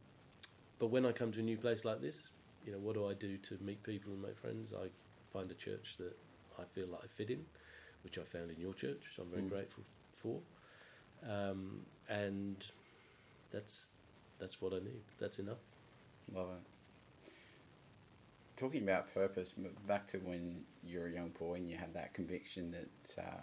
but 0.79 0.89
when 0.89 1.07
I 1.07 1.13
come 1.13 1.33
to 1.33 1.41
a 1.41 1.43
new 1.43 1.59
place 1.59 1.85
like 1.85 2.01
this, 2.01 2.31
you 2.65 2.73
know, 2.73 2.79
what 2.79 2.95
do 2.95 3.07
I 3.09 3.15
do 3.15 3.39
to 3.39 3.59
meet 3.63 3.83
people 3.83 4.13
and 4.13 4.23
make 4.23 4.39
friends? 4.39 4.73
I 4.73 4.89
find 5.33 5.51
a 5.51 5.55
church 5.55 5.97
that 5.99 6.17
I 6.59 6.65
feel 6.65 6.89
like 6.89 7.03
I 7.05 7.07
fit 7.09 7.31
in, 7.31 7.45
which 8.03 8.19
I 8.19 8.25
found 8.25 8.51
in 8.51 8.61
your 8.61 8.75
church. 8.75 9.05
So 9.15 9.23
I'm 9.23 9.31
very 9.31 9.43
Mm. 9.43 9.49
grateful 9.49 9.85
for, 10.13 10.43
um, 11.29 11.87
and 12.09 12.65
that's 13.51 13.91
that's 14.39 14.61
what 14.61 14.73
I 14.75 14.79
need. 14.79 15.05
That's 15.19 15.39
enough. 15.39 15.61
Love 16.33 16.49
it. 16.51 16.76
Talking 18.57 18.83
about 18.85 19.13
purpose, 19.13 19.53
back 19.87 20.07
to 20.09 20.19
when 20.19 20.65
you 20.83 21.01
were 21.01 21.07
a 21.07 21.13
young 21.13 21.29
boy 21.39 21.55
and 21.57 21.69
you 21.69 21.77
had 21.77 21.93
that 21.93 22.15
conviction 22.15 22.71
that 22.71 23.23
uh, 23.23 23.41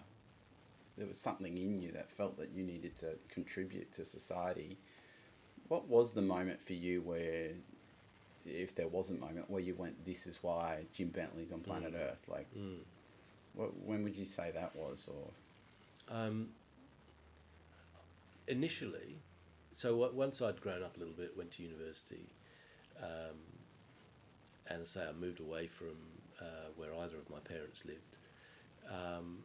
there 0.98 1.06
was 1.06 1.20
something 1.20 1.56
in 1.56 1.78
you 1.78 1.92
that 1.92 2.10
felt 2.10 2.36
that 2.38 2.50
you 2.50 2.64
needed 2.64 2.96
to 2.98 3.16
contribute 3.28 3.92
to 3.92 4.04
society. 4.04 4.76
What 5.68 5.86
was 5.88 6.12
the 6.14 6.22
moment 6.22 6.60
for 6.60 6.72
you 6.72 7.00
where, 7.02 7.50
if 8.44 8.74
there 8.74 8.88
was 8.88 9.10
a 9.10 9.14
moment 9.14 9.48
where 9.48 9.62
you 9.62 9.76
went, 9.76 10.04
"This 10.04 10.26
is 10.26 10.42
why 10.42 10.86
Jim 10.92 11.08
Bentley's 11.10 11.52
on 11.52 11.60
planet 11.60 11.92
Mm. 11.94 12.00
Earth"? 12.10 12.24
Like, 12.28 12.52
Mm. 12.52 12.80
what, 13.54 13.76
when 13.76 14.02
would 14.02 14.16
you 14.16 14.26
say 14.26 14.50
that 14.50 14.74
was? 14.74 15.06
Or 15.06 15.30
Um, 16.08 16.52
initially, 18.48 19.22
so 19.74 19.90
w- 19.98 20.12
once 20.18 20.42
I'd 20.42 20.60
grown 20.60 20.82
up 20.82 20.96
a 20.96 20.98
little 20.98 21.14
bit, 21.14 21.36
went 21.36 21.52
to 21.52 21.62
university, 21.62 22.28
um, 23.00 23.38
and 24.68 24.82
I 24.82 24.84
say 24.84 25.02
I 25.08 25.12
moved 25.12 25.40
away 25.40 25.66
from 25.66 25.94
uh, 26.40 26.68
where 26.76 26.94
either 26.94 27.16
of 27.18 27.28
my 27.30 27.38
parents 27.40 27.84
lived. 27.84 28.16
Um, 28.90 29.38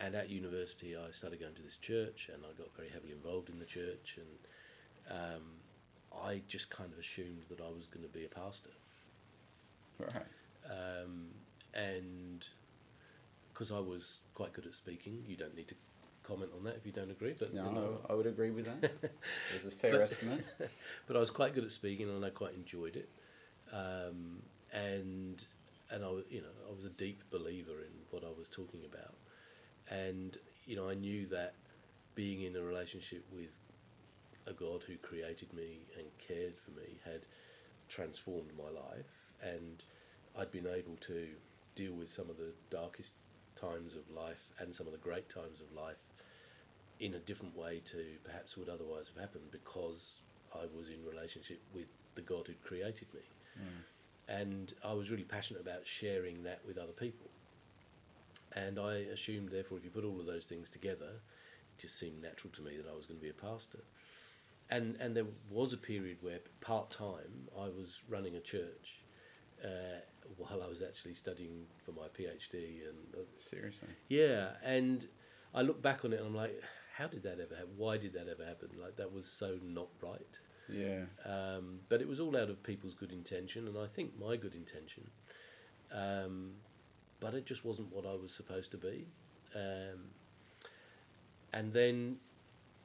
and 0.00 0.14
at 0.14 0.28
university, 0.28 0.96
I 0.96 1.10
started 1.12 1.40
going 1.40 1.54
to 1.54 1.62
this 1.62 1.76
church, 1.76 2.30
and 2.32 2.42
I 2.44 2.52
got 2.58 2.74
very 2.76 2.88
heavily 2.88 3.12
involved 3.12 3.48
in 3.48 3.58
the 3.58 3.64
church, 3.64 4.18
and 4.18 5.16
um, 5.18 5.42
I 6.24 6.42
just 6.48 6.68
kind 6.70 6.92
of 6.92 6.98
assumed 6.98 7.42
that 7.48 7.60
I 7.60 7.68
was 7.68 7.86
going 7.86 8.04
to 8.04 8.12
be 8.12 8.24
a 8.24 8.28
pastor. 8.28 8.70
right, 9.98 10.26
Um, 10.68 11.26
and 11.74 12.46
because 13.52 13.70
I 13.70 13.78
was 13.78 14.18
quite 14.34 14.52
good 14.52 14.66
at 14.66 14.74
speaking, 14.74 15.22
you 15.28 15.36
don't 15.36 15.54
need 15.54 15.68
to 15.68 15.74
comment 16.24 16.50
on 16.56 16.64
that 16.64 16.74
if 16.76 16.84
you 16.86 16.92
don't 16.92 17.10
agree. 17.10 17.34
But 17.38 17.50
you 17.54 17.60
no, 17.62 17.70
know, 17.70 17.98
I 18.10 18.14
would 18.14 18.26
agree 18.26 18.50
with 18.50 18.64
that. 18.66 18.90
It's 19.54 19.64
a 19.66 19.70
fair 19.80 19.92
But- 19.92 20.00
estimate. 20.02 20.44
but 21.06 21.16
I 21.16 21.20
was 21.20 21.30
quite 21.30 21.54
good 21.54 21.64
at 21.64 21.70
speaking, 21.70 22.08
and 22.08 22.24
I 22.24 22.30
quite 22.30 22.54
enjoyed 22.54 22.96
it. 22.96 23.08
Um, 23.74 24.42
and 24.72 25.44
and 25.90 26.04
I 26.04 26.08
was, 26.08 26.24
you 26.30 26.40
know, 26.40 26.54
I 26.68 26.74
was 26.74 26.84
a 26.84 26.90
deep 26.90 27.22
believer 27.30 27.80
in 27.82 27.92
what 28.10 28.24
I 28.24 28.30
was 28.36 28.48
talking 28.48 28.82
about, 28.84 29.14
and 29.90 30.36
you 30.66 30.76
know, 30.76 30.88
I 30.88 30.94
knew 30.94 31.26
that 31.26 31.54
being 32.14 32.42
in 32.42 32.56
a 32.56 32.62
relationship 32.62 33.24
with 33.32 33.50
a 34.46 34.52
God 34.52 34.82
who 34.86 34.96
created 34.98 35.52
me 35.52 35.80
and 35.98 36.06
cared 36.18 36.54
for 36.58 36.70
me 36.70 37.00
had 37.04 37.26
transformed 37.88 38.50
my 38.56 38.70
life, 38.70 39.10
and 39.42 39.82
I'd 40.38 40.52
been 40.52 40.66
able 40.66 40.96
to 41.02 41.28
deal 41.74 41.92
with 41.92 42.10
some 42.10 42.30
of 42.30 42.36
the 42.36 42.52
darkest 42.70 43.12
times 43.56 43.94
of 43.94 44.02
life 44.14 44.50
and 44.58 44.74
some 44.74 44.86
of 44.86 44.92
the 44.92 44.98
great 44.98 45.28
times 45.28 45.60
of 45.60 45.72
life 45.76 45.96
in 47.00 47.14
a 47.14 47.18
different 47.18 47.56
way 47.56 47.82
to 47.86 48.04
perhaps 48.24 48.56
would 48.56 48.68
otherwise 48.68 49.08
have 49.12 49.20
happened 49.20 49.50
because 49.50 50.14
I 50.54 50.64
was 50.76 50.88
in 50.88 51.04
relationship 51.04 51.60
with 51.74 51.86
the 52.14 52.22
God 52.22 52.46
who 52.46 52.54
created 52.66 53.08
me. 53.12 53.20
And 54.28 54.72
I 54.84 54.92
was 54.94 55.10
really 55.10 55.24
passionate 55.24 55.60
about 55.60 55.86
sharing 55.86 56.42
that 56.44 56.60
with 56.66 56.78
other 56.78 56.92
people. 56.92 57.30
And 58.54 58.78
I 58.78 58.94
assumed, 59.12 59.50
therefore, 59.50 59.78
if 59.78 59.84
you 59.84 59.90
put 59.90 60.04
all 60.04 60.20
of 60.20 60.26
those 60.26 60.46
things 60.46 60.70
together, 60.70 61.10
it 61.10 61.80
just 61.80 61.98
seemed 61.98 62.22
natural 62.22 62.52
to 62.54 62.62
me 62.62 62.76
that 62.76 62.86
I 62.90 62.94
was 62.94 63.06
going 63.06 63.18
to 63.18 63.22
be 63.22 63.30
a 63.30 63.34
pastor. 63.34 63.80
And, 64.70 64.96
and 65.00 65.14
there 65.14 65.26
was 65.50 65.72
a 65.72 65.76
period 65.76 66.18
where 66.20 66.38
part 66.60 66.90
time 66.90 67.48
I 67.58 67.64
was 67.64 68.00
running 68.08 68.36
a 68.36 68.40
church 68.40 69.02
uh, 69.62 70.00
while 70.38 70.62
I 70.62 70.68
was 70.68 70.82
actually 70.82 71.14
studying 71.14 71.66
for 71.84 71.92
my 71.92 72.06
PhD. 72.18 72.88
And 72.88 72.98
uh, 73.14 73.24
Seriously. 73.36 73.88
yeah, 74.08 74.50
and 74.64 75.06
I 75.54 75.62
look 75.62 75.82
back 75.82 76.04
on 76.04 76.12
it 76.12 76.18
and 76.20 76.28
I'm 76.28 76.34
like, 76.34 76.60
how 76.96 77.08
did 77.08 77.22
that 77.24 77.40
ever 77.40 77.54
happen? 77.54 77.72
Why 77.76 77.98
did 77.98 78.12
that 78.14 78.28
ever 78.28 78.44
happen? 78.44 78.70
Like 78.80 78.96
that 78.96 79.12
was 79.12 79.26
so 79.26 79.58
not 79.62 79.88
right. 80.00 80.38
Yeah. 80.68 81.02
Um, 81.24 81.80
but 81.88 82.00
it 82.00 82.08
was 82.08 82.20
all 82.20 82.36
out 82.36 82.48
of 82.50 82.62
people's 82.62 82.94
good 82.94 83.12
intention, 83.12 83.66
and 83.68 83.76
I 83.76 83.86
think 83.86 84.18
my 84.18 84.36
good 84.36 84.54
intention. 84.54 85.10
Um, 85.92 86.52
but 87.20 87.34
it 87.34 87.46
just 87.46 87.64
wasn't 87.64 87.92
what 87.92 88.04
I 88.06 88.14
was 88.14 88.32
supposed 88.32 88.70
to 88.72 88.76
be. 88.76 89.06
Um, 89.54 90.00
and 91.52 91.72
then 91.72 92.16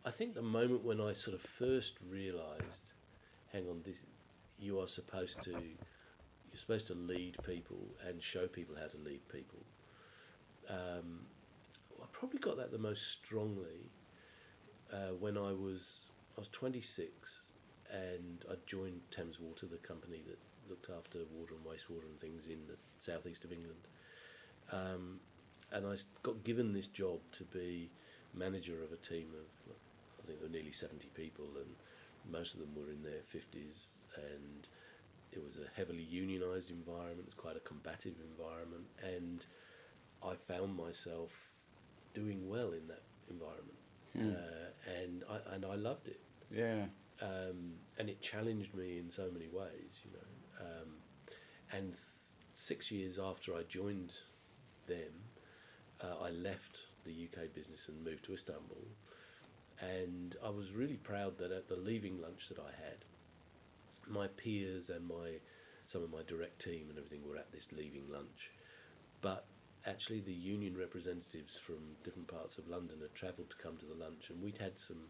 I 0.05 0.11
think 0.11 0.35
the 0.35 0.41
moment 0.41 0.83
when 0.83 1.01
I 1.01 1.13
sort 1.13 1.35
of 1.35 1.41
first 1.41 1.93
realised, 2.09 2.93
hang 3.51 3.67
on, 3.67 3.81
this 3.83 4.01
you 4.59 4.79
are 4.79 4.87
supposed 4.87 5.41
to 5.43 5.51
you're 5.51 6.57
supposed 6.57 6.87
to 6.87 6.93
lead 6.93 7.37
people 7.45 7.77
and 8.07 8.21
show 8.21 8.47
people 8.47 8.75
how 8.79 8.87
to 8.87 8.97
lead 8.97 9.21
people. 9.29 9.59
Um, 10.69 11.21
I 12.01 12.05
probably 12.11 12.39
got 12.39 12.57
that 12.57 12.71
the 12.71 12.77
most 12.77 13.11
strongly 13.11 13.91
uh, 14.91 15.13
when 15.19 15.37
I 15.37 15.51
was 15.53 16.01
I 16.37 16.41
was 16.41 16.49
26 16.49 17.48
and 17.91 18.45
I 18.49 18.55
joined 18.65 19.01
Thames 19.11 19.39
Water, 19.39 19.65
the 19.65 19.77
company 19.77 20.21
that 20.27 20.37
looked 20.69 20.89
after 20.89 21.19
water 21.33 21.53
and 21.55 21.65
wastewater 21.65 22.05
and 22.05 22.19
things 22.19 22.45
in 22.45 22.59
the 22.67 22.75
southeast 22.97 23.43
of 23.43 23.51
England. 23.51 23.87
Um, 24.71 25.19
and 25.71 25.85
I 25.85 25.95
got 26.23 26.43
given 26.43 26.73
this 26.73 26.87
job 26.87 27.19
to 27.33 27.43
be 27.43 27.89
manager 28.33 28.83
of 28.83 28.91
a 28.91 28.97
team 28.97 29.27
of, 29.33 29.73
I 30.23 30.27
think 30.27 30.39
there 30.39 30.47
were 30.47 30.53
nearly 30.53 30.71
70 30.71 31.07
people, 31.15 31.45
and 31.57 32.31
most 32.31 32.53
of 32.53 32.59
them 32.59 32.69
were 32.75 32.91
in 32.91 33.01
their 33.03 33.21
50s. 33.33 33.97
And 34.15 34.67
it 35.31 35.43
was 35.43 35.57
a 35.57 35.77
heavily 35.77 36.07
unionised 36.11 36.69
environment, 36.69 37.23
it's 37.25 37.35
quite 37.35 37.55
a 37.55 37.61
combative 37.61 38.15
environment, 38.37 38.85
and 39.03 39.45
I 40.23 40.33
found 40.51 40.75
myself 40.75 41.31
doing 42.13 42.49
well 42.49 42.71
in 42.73 42.87
that 42.87 43.03
environment. 43.29 43.77
Hmm. 44.13 44.29
Uh, 44.31 45.01
and 45.01 45.23
I 45.29 45.53
and 45.53 45.65
I 45.65 45.75
loved 45.75 46.07
it 46.07 46.19
Yeah. 46.51 46.85
Um, 47.21 47.73
and 47.97 48.09
it 48.09 48.21
challenged 48.21 48.73
me 48.73 48.97
in 48.97 49.09
so 49.09 49.29
many 49.31 49.47
ways, 49.47 50.01
you 50.03 50.11
know. 50.11 50.65
Um, 50.65 50.89
and 51.71 51.93
th- 51.93 52.03
six 52.55 52.91
years 52.91 53.19
after 53.19 53.55
I 53.55 53.63
joined 53.63 54.13
them, 54.87 55.11
uh, 56.01 56.23
I 56.23 56.29
left 56.29 56.79
the 57.05 57.11
UK 57.11 57.53
business 57.53 57.87
and 57.89 58.03
moved 58.03 58.25
to 58.25 58.33
Istanbul. 58.33 58.85
And 59.81 60.35
I 60.43 60.49
was 60.49 60.71
really 60.71 60.97
proud 60.97 61.37
that 61.37 61.51
at 61.51 61.67
the 61.69 61.75
leaving 61.75 62.21
lunch 62.21 62.49
that 62.49 62.59
I 62.59 62.71
had, 62.83 63.05
my 64.07 64.27
peers 64.27 64.89
and 64.89 65.07
my 65.07 65.39
some 65.85 66.03
of 66.03 66.11
my 66.11 66.21
direct 66.27 66.61
team 66.61 66.85
and 66.89 66.99
everything 66.99 67.27
were 67.27 67.35
at 67.35 67.51
this 67.51 67.71
leaving 67.71 68.03
lunch, 68.11 68.51
but 69.21 69.45
actually 69.87 70.19
the 70.19 70.31
union 70.31 70.77
representatives 70.77 71.57
from 71.57 71.77
different 72.03 72.27
parts 72.27 72.59
of 72.59 72.67
London 72.67 72.97
had 73.01 73.15
travelled 73.15 73.49
to 73.49 73.57
come 73.57 73.75
to 73.77 73.87
the 73.87 73.95
lunch, 73.95 74.29
and 74.29 74.39
we'd 74.39 74.59
had 74.59 74.77
some 74.77 75.01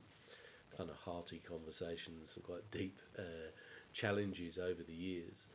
kind 0.76 0.90
of 0.90 0.96
hearty 0.98 1.42
conversations, 1.48 2.34
some 2.34 2.44
quite 2.44 2.70
deep 2.72 3.00
uh, 3.18 3.52
challenges 3.94 4.58
over 4.58 4.84
the 4.84 4.94
years. 4.94 5.48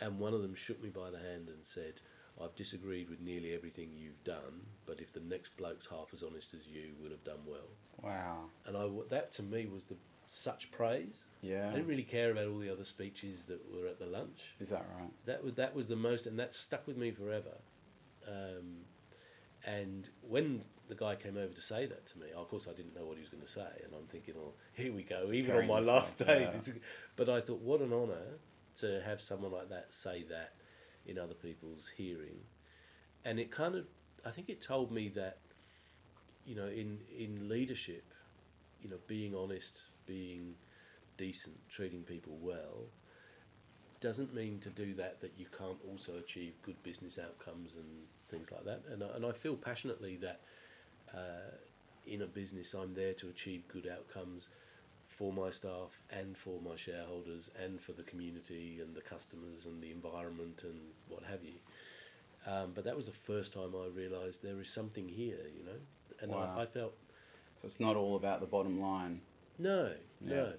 And 0.00 0.18
one 0.18 0.34
of 0.34 0.42
them 0.42 0.54
shook 0.54 0.82
me 0.82 0.90
by 0.90 1.10
the 1.10 1.18
hand 1.18 1.48
and 1.48 1.58
said, 1.62 1.94
I've 2.42 2.54
disagreed 2.54 3.08
with 3.08 3.20
nearly 3.20 3.54
everything 3.54 3.90
you've 3.94 4.22
done, 4.24 4.60
but 4.84 5.00
if 5.00 5.12
the 5.12 5.20
next 5.20 5.56
bloke's 5.56 5.86
half 5.86 6.08
as 6.12 6.22
honest 6.22 6.52
as 6.52 6.66
you, 6.66 6.90
would 7.00 7.10
have 7.10 7.24
done 7.24 7.40
well. 7.46 7.68
Wow. 8.02 8.44
And 8.66 8.76
I, 8.76 8.88
that 9.08 9.32
to 9.34 9.42
me 9.42 9.66
was 9.66 9.84
the 9.84 9.96
such 10.28 10.70
praise. 10.70 11.26
Yeah. 11.40 11.68
I 11.68 11.72
didn't 11.72 11.86
really 11.86 12.02
care 12.02 12.30
about 12.32 12.48
all 12.48 12.58
the 12.58 12.70
other 12.70 12.84
speeches 12.84 13.44
that 13.44 13.60
were 13.72 13.86
at 13.86 13.98
the 13.98 14.06
lunch. 14.06 14.54
Is 14.60 14.68
that 14.70 14.86
right? 14.98 15.10
That 15.24 15.42
was 15.42 15.54
that 15.54 15.74
was 15.74 15.88
the 15.88 15.96
most, 15.96 16.26
and 16.26 16.38
that 16.38 16.52
stuck 16.52 16.86
with 16.86 16.96
me 16.96 17.10
forever. 17.10 17.58
Um, 18.26 18.78
and 19.66 20.08
when 20.22 20.62
the 20.88 20.94
guy 20.94 21.16
came 21.16 21.36
over 21.36 21.52
to 21.52 21.60
say 21.60 21.86
that 21.86 22.06
to 22.06 22.18
me, 22.18 22.26
of 22.36 22.48
course 22.48 22.68
I 22.70 22.72
didn't 22.72 22.94
know 22.94 23.04
what 23.04 23.16
he 23.16 23.20
was 23.20 23.28
going 23.28 23.42
to 23.42 23.48
say, 23.48 23.66
and 23.84 23.92
I'm 23.92 24.06
thinking, 24.06 24.34
oh, 24.38 24.52
here 24.72 24.92
we 24.92 25.02
go, 25.02 25.30
even 25.32 25.50
Carrying 25.50 25.70
on 25.70 25.84
my 25.84 25.92
last 25.92 26.18
day. 26.18 26.48
yeah. 26.52 26.72
But 27.16 27.28
I 27.28 27.40
thought, 27.40 27.60
what 27.60 27.80
an 27.80 27.92
honour 27.92 28.38
to 28.78 29.02
have 29.04 29.20
someone 29.20 29.52
like 29.52 29.68
that 29.70 29.92
say 29.92 30.24
that 30.30 30.52
in 31.06 31.18
other 31.18 31.34
people's 31.34 31.88
hearing, 31.96 32.38
and 33.24 33.40
it 33.40 33.50
kind 33.50 33.74
of, 33.74 33.86
I 34.24 34.30
think 34.30 34.48
it 34.48 34.60
told 34.62 34.92
me 34.92 35.08
that, 35.10 35.38
you 36.44 36.54
know, 36.54 36.66
in 36.68 36.98
in 37.16 37.48
leadership, 37.48 38.04
you 38.82 38.88
know, 38.88 38.98
being 39.08 39.34
honest, 39.34 39.80
being 40.06 40.54
decent, 41.16 41.56
treating 41.68 42.02
people 42.02 42.36
well, 42.40 42.84
doesn't 44.00 44.32
mean 44.34 44.60
to 44.60 44.70
do 44.70 44.94
that 44.94 45.20
that 45.20 45.32
you 45.36 45.46
can't 45.56 45.78
also 45.88 46.18
achieve 46.18 46.54
good 46.62 46.80
business 46.82 47.18
outcomes 47.18 47.74
and 47.74 47.86
things 48.28 48.50
like 48.52 48.64
that. 48.64 48.82
And 48.90 49.02
I, 49.02 49.08
and 49.16 49.24
I 49.26 49.32
feel 49.32 49.56
passionately 49.56 50.16
that 50.18 50.40
uh, 51.14 51.50
in 52.06 52.22
a 52.22 52.26
business 52.26 52.74
I'm 52.74 52.92
there 52.92 53.12
to 53.14 53.28
achieve 53.28 53.66
good 53.68 53.88
outcomes 53.88 54.48
for 55.08 55.32
my 55.32 55.50
staff 55.50 56.00
and 56.10 56.36
for 56.36 56.60
my 56.60 56.76
shareholders 56.76 57.50
and 57.62 57.80
for 57.80 57.92
the 57.92 58.02
community 58.02 58.80
and 58.80 58.94
the 58.94 59.00
customers 59.00 59.66
and 59.66 59.82
the 59.82 59.90
environment 59.90 60.62
and 60.64 60.80
what 61.08 61.22
have 61.24 61.44
you. 61.44 61.54
Um, 62.46 62.72
but 62.74 62.84
that 62.84 62.94
was 62.94 63.06
the 63.06 63.12
first 63.12 63.52
time 63.52 63.74
I 63.74 63.88
realised 63.88 64.42
there 64.42 64.60
is 64.60 64.68
something 64.72 65.08
here, 65.08 65.38
you 65.56 65.64
know. 65.64 65.78
And 66.20 66.32
Wow. 66.32 66.54
I, 66.56 66.62
I 66.62 66.66
felt 66.66 66.94
So 67.60 67.66
it's 67.66 67.80
not 67.80 67.96
all 67.96 68.16
about 68.16 68.40
the 68.40 68.46
bottom 68.46 68.80
line. 68.80 69.20
no, 69.58 69.92
Yeah. 70.20 70.34
no. 70.34 70.52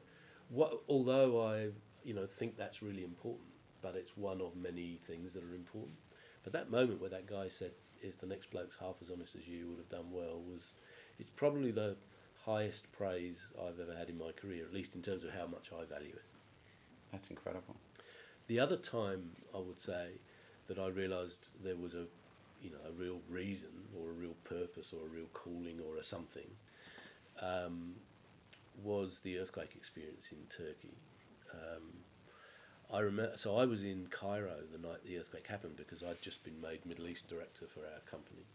What, 0.50 0.82
although 0.88 1.42
I, 1.46 1.70
you 2.04 2.14
know, 2.14 2.26
think 2.26 2.58
that's 2.58 2.82
really 2.82 3.04
important, 3.04 3.50
but 3.82 3.96
it's 3.96 4.16
one 4.16 4.42
of 4.42 4.56
many 4.56 5.00
things 5.08 5.34
that 5.34 5.44
are 5.44 5.56
important. 5.56 5.98
But 6.48 6.54
that 6.54 6.72
moment 6.72 7.02
where 7.02 7.10
that 7.10 7.28
guy 7.28 7.50
said, 7.50 7.72
"If 8.02 8.20
the 8.22 8.26
next 8.26 8.52
bloke's 8.52 8.78
half 8.78 8.96
as 9.02 9.12
honest 9.12 9.36
as 9.36 9.50
you, 9.50 9.68
would 9.68 9.80
have 9.80 9.90
done 9.90 10.14
well," 10.14 10.42
was 10.42 10.72
it's 11.20 11.30
probably 11.30 11.72
the 11.72 11.98
highest 12.46 12.90
praise 12.94 13.52
I've 13.62 13.82
ever 13.82 13.94
had 13.94 14.08
in 14.08 14.18
my 14.18 14.32
career, 14.32 14.64
at 14.64 14.74
least 14.74 14.96
in 14.96 15.02
terms 15.02 15.26
of 15.26 15.32
how 15.32 15.46
much 15.46 15.74
I 15.74 15.84
value 15.84 16.16
it. 16.16 16.24
That's 17.12 17.30
incredible. 17.30 17.76
The 18.48 18.62
other 18.62 18.78
time 18.78 19.32
I 19.54 19.58
would 19.58 19.78
say 19.78 20.22
that 20.68 20.80
I 20.80 20.88
realised 20.88 21.50
there 21.62 21.76
was 21.76 21.94
a, 21.94 22.06
you 22.62 22.70
know, 22.70 22.80
a 22.88 22.94
real 22.94 23.20
reason 23.28 23.90
or 23.94 24.12
a 24.12 24.14
real 24.14 24.36
purpose 24.46 24.94
or 24.94 25.06
a 25.06 25.10
real 25.10 25.28
calling 25.34 25.82
or 25.82 25.98
a 25.98 26.04
something, 26.04 26.50
um, 27.42 27.94
was 28.82 29.20
the 29.20 29.38
earthquake 29.38 29.76
experience 29.76 30.32
in 30.32 30.38
Turkey. 30.48 30.96
Um, 31.52 32.06
I 32.92 33.00
remember, 33.00 33.36
so 33.36 33.58
I 33.58 33.66
was 33.66 33.84
in 33.84 34.08
Cairo 34.12 34.56
the 34.72 34.78
night 34.78 35.04
the 35.06 35.18
earthquake 35.18 35.48
happened 35.48 35.76
because 35.76 36.04
I'd 36.04 36.22
just 36.22 36.44
been 36.44 36.60
made 36.62 36.86
Middle 36.86 37.08
East 37.08 37.28
director 37.28 37.66
for 37.68 37.82
our 37.82 38.00
company, 38.10 38.46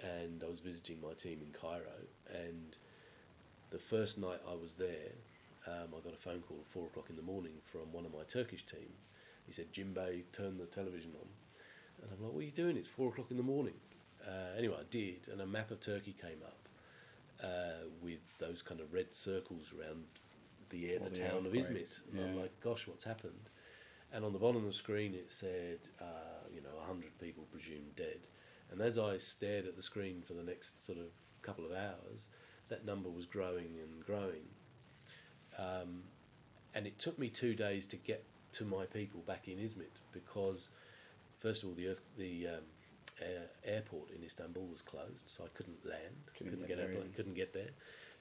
and 0.00 0.42
I 0.42 0.48
was 0.48 0.60
visiting 0.60 1.00
my 1.02 1.12
team 1.12 1.40
in 1.44 1.52
Cairo. 1.52 2.00
And 2.32 2.76
the 3.70 3.78
first 3.78 4.16
night 4.16 4.40
I 4.48 4.54
was 4.54 4.74
there, 4.76 5.12
um, 5.66 5.88
I 5.94 6.00
got 6.00 6.14
a 6.14 6.16
phone 6.16 6.42
call 6.48 6.56
at 6.60 6.72
four 6.72 6.86
o'clock 6.86 7.10
in 7.10 7.16
the 7.16 7.22
morning 7.22 7.52
from 7.70 7.92
one 7.92 8.06
of 8.06 8.12
my 8.12 8.22
Turkish 8.26 8.64
team. 8.64 8.88
He 9.46 9.52
said, 9.52 9.70
"Jim 9.70 9.92
Bey, 9.92 10.24
turn 10.32 10.56
the 10.56 10.64
television 10.66 11.12
on," 11.20 11.28
and 12.02 12.10
I'm 12.10 12.24
like, 12.24 12.32
"What 12.32 12.40
are 12.40 12.46
you 12.46 12.50
doing? 12.52 12.78
It's 12.78 12.88
four 12.88 13.10
o'clock 13.10 13.30
in 13.30 13.36
the 13.36 13.42
morning." 13.42 13.78
Uh, 14.26 14.56
anyway, 14.56 14.76
I 14.80 14.84
did, 14.90 15.28
and 15.30 15.42
a 15.42 15.46
map 15.46 15.70
of 15.70 15.80
Turkey 15.80 16.14
came 16.18 16.42
up 16.42 16.68
uh, 17.44 17.84
with 18.02 18.20
those 18.38 18.62
kind 18.62 18.80
of 18.80 18.94
red 18.94 19.14
circles 19.14 19.72
around 19.78 20.04
the, 20.70 20.98
the, 20.98 21.10
the 21.10 21.16
town 21.16 21.46
of 21.46 21.52
Izmit. 21.52 22.00
And 22.12 22.20
I'm 22.20 22.36
like, 22.36 22.58
"Gosh, 22.60 22.86
what's 22.86 23.04
happened?" 23.04 23.50
And 24.12 24.24
on 24.24 24.32
the 24.32 24.38
bottom 24.38 24.64
of 24.64 24.72
the 24.72 24.72
screen, 24.72 25.14
it 25.14 25.30
said, 25.30 25.78
uh, 26.00 26.46
"You 26.54 26.60
know, 26.60 26.70
hundred 26.86 27.18
people 27.18 27.44
presumed 27.50 27.96
dead." 27.96 28.20
And 28.70 28.80
as 28.80 28.98
I 28.98 29.18
stared 29.18 29.66
at 29.66 29.76
the 29.76 29.82
screen 29.82 30.22
for 30.26 30.34
the 30.34 30.42
next 30.42 30.84
sort 30.84 30.98
of 30.98 31.06
couple 31.42 31.64
of 31.64 31.72
hours, 31.72 32.28
that 32.68 32.84
number 32.84 33.08
was 33.08 33.26
growing 33.26 33.78
and 33.82 34.04
growing. 34.04 34.44
Um, 35.58 36.02
and 36.74 36.86
it 36.86 36.98
took 36.98 37.18
me 37.18 37.28
two 37.28 37.54
days 37.54 37.86
to 37.88 37.96
get 37.96 38.24
to 38.52 38.64
my 38.64 38.84
people 38.84 39.20
back 39.26 39.48
in 39.48 39.58
Izmit 39.58 39.96
because, 40.12 40.68
first 41.40 41.62
of 41.62 41.70
all, 41.70 41.74
the 41.74 41.88
earth, 41.88 42.00
the 42.16 42.48
um, 42.48 42.62
air, 43.20 43.46
airport 43.64 44.10
in 44.10 44.22
Istanbul 44.24 44.66
was 44.66 44.82
closed, 44.82 45.24
so 45.26 45.44
I 45.44 45.48
couldn't 45.54 45.84
land, 45.84 46.02
Couldn't 46.36 46.52
couldn't, 46.52 46.68
get 46.68 46.76
get, 46.76 46.94
there 46.94 47.02
couldn't 47.16 47.34
get 47.34 47.52
there. 47.52 47.70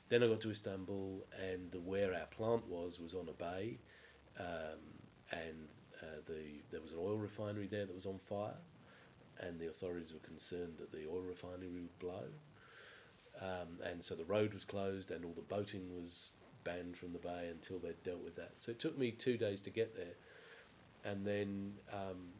Then 0.09 0.23
I 0.23 0.27
got 0.27 0.41
to 0.41 0.51
Istanbul, 0.51 1.25
and 1.51 1.71
the, 1.71 1.79
where 1.79 2.13
our 2.13 2.27
plant 2.27 2.67
was 2.67 2.99
was 2.99 3.13
on 3.13 3.27
a 3.27 3.33
bay, 3.33 3.77
um, 4.39 4.79
and 5.31 5.67
uh, 6.01 6.21
the 6.25 6.61
there 6.71 6.81
was 6.81 6.93
an 6.93 6.99
oil 7.01 7.17
refinery 7.17 7.67
there 7.67 7.85
that 7.85 7.95
was 7.95 8.05
on 8.05 8.19
fire, 8.19 8.57
and 9.41 9.59
the 9.59 9.67
authorities 9.67 10.13
were 10.13 10.19
concerned 10.19 10.75
that 10.79 10.91
the 10.91 11.07
oil 11.09 11.21
refinery 11.21 11.69
would 11.69 11.99
blow. 11.99 12.23
Um, 13.41 13.79
and 13.83 14.03
so 14.03 14.15
the 14.15 14.25
road 14.25 14.53
was 14.53 14.65
closed, 14.65 15.11
and 15.11 15.25
all 15.25 15.33
the 15.35 15.41
boating 15.41 15.89
was 16.01 16.31
banned 16.63 16.97
from 16.97 17.13
the 17.13 17.19
bay 17.19 17.49
until 17.51 17.77
they'd 17.79 18.01
dealt 18.03 18.23
with 18.23 18.35
that. 18.35 18.51
So 18.59 18.71
it 18.71 18.79
took 18.79 18.97
me 18.97 19.11
two 19.11 19.37
days 19.37 19.61
to 19.61 19.69
get 19.69 19.95
there, 19.95 20.15
and 21.03 21.25
then 21.25 21.73
um, 21.93 22.31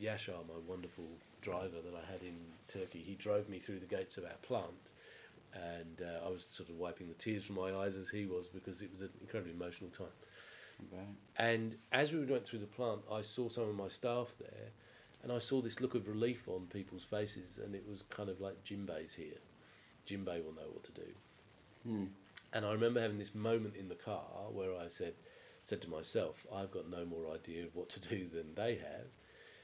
Yashar, 0.00 0.46
my 0.48 0.58
wonderful 0.66 1.08
driver 1.40 1.80
that 1.84 1.94
I 1.94 2.10
had 2.10 2.22
in 2.22 2.36
Turkey, 2.68 3.02
he 3.06 3.14
drove 3.14 3.48
me 3.48 3.58
through 3.58 3.80
the 3.80 3.86
gates 3.86 4.16
of 4.16 4.24
our 4.24 4.38
plant, 4.42 4.90
and 5.54 6.02
uh, 6.02 6.26
I 6.26 6.30
was 6.30 6.46
sort 6.50 6.68
of 6.68 6.76
wiping 6.76 7.08
the 7.08 7.14
tears 7.14 7.44
from 7.44 7.56
my 7.56 7.74
eyes 7.74 7.96
as 7.96 8.08
he 8.08 8.26
was 8.26 8.48
because 8.48 8.82
it 8.82 8.90
was 8.92 9.00
an 9.00 9.10
incredibly 9.20 9.52
emotional 9.52 9.90
time. 9.90 10.06
Okay. 10.92 11.04
And 11.36 11.76
as 11.92 12.12
we 12.12 12.24
went 12.24 12.46
through 12.46 12.60
the 12.60 12.66
plant, 12.66 13.00
I 13.10 13.22
saw 13.22 13.48
some 13.48 13.64
of 13.64 13.74
my 13.74 13.88
staff 13.88 14.34
there, 14.38 14.70
and 15.22 15.32
I 15.32 15.38
saw 15.38 15.60
this 15.60 15.80
look 15.80 15.94
of 15.94 16.06
relief 16.06 16.48
on 16.48 16.66
people's 16.72 17.04
faces, 17.04 17.58
and 17.62 17.74
it 17.74 17.84
was 17.88 18.02
kind 18.10 18.28
of 18.28 18.40
like 18.40 18.62
Jim 18.62 18.86
Bey's 18.86 19.14
here. 19.14 19.38
Jim 20.04 20.24
Bey 20.24 20.40
will 20.40 20.54
know 20.54 20.70
what 20.72 20.84
to 20.84 20.92
do. 20.92 21.06
Hmm. 21.84 22.04
And 22.52 22.64
I 22.64 22.72
remember 22.72 23.00
having 23.00 23.18
this 23.18 23.34
moment 23.34 23.76
in 23.76 23.88
the 23.88 23.94
car 23.94 24.24
where 24.50 24.74
I 24.74 24.88
said, 24.88 25.14
said 25.64 25.82
to 25.82 25.90
myself, 25.90 26.46
I've 26.54 26.70
got 26.70 26.88
no 26.88 27.04
more 27.04 27.34
idea 27.34 27.64
of 27.64 27.74
what 27.74 27.90
to 27.90 28.00
do 28.00 28.28
than 28.32 28.54
they 28.54 28.76
have. 28.76 29.06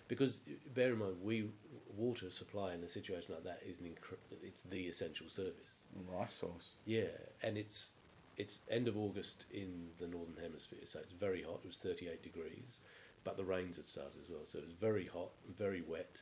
Because 0.08 0.42
bear 0.74 0.92
in 0.92 0.98
mind, 0.98 1.16
we 1.22 1.48
water 1.96 2.30
supply 2.30 2.74
in 2.74 2.82
a 2.82 2.88
situation 2.88 3.34
like 3.34 3.44
that 3.44 3.60
is 3.66 3.78
an 3.78 3.86
incre- 3.86 4.18
it's 4.42 4.62
the 4.62 4.82
essential 4.86 5.28
service. 5.28 5.84
Life 6.12 6.30
source. 6.30 6.74
Yeah, 6.84 7.04
and 7.42 7.56
it's 7.56 7.94
it's 8.36 8.60
end 8.70 8.88
of 8.88 8.96
August 8.96 9.46
in 9.52 9.88
the 9.98 10.06
northern 10.06 10.36
hemisphere, 10.42 10.80
so 10.84 10.98
it's 11.00 11.12
very 11.12 11.42
hot. 11.42 11.60
It 11.64 11.68
was 11.68 11.78
38 11.78 12.22
degrees, 12.22 12.80
but 13.22 13.36
the 13.36 13.44
rains 13.44 13.76
had 13.76 13.86
started 13.86 14.20
as 14.22 14.28
well, 14.28 14.42
so 14.46 14.58
it 14.58 14.64
was 14.64 14.74
very 14.74 15.06
hot, 15.06 15.30
very 15.56 15.82
wet. 15.82 16.20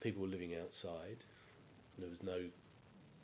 People 0.00 0.22
were 0.22 0.28
living 0.28 0.54
outside. 0.56 1.24
There 1.98 2.08
was 2.08 2.22
no 2.22 2.44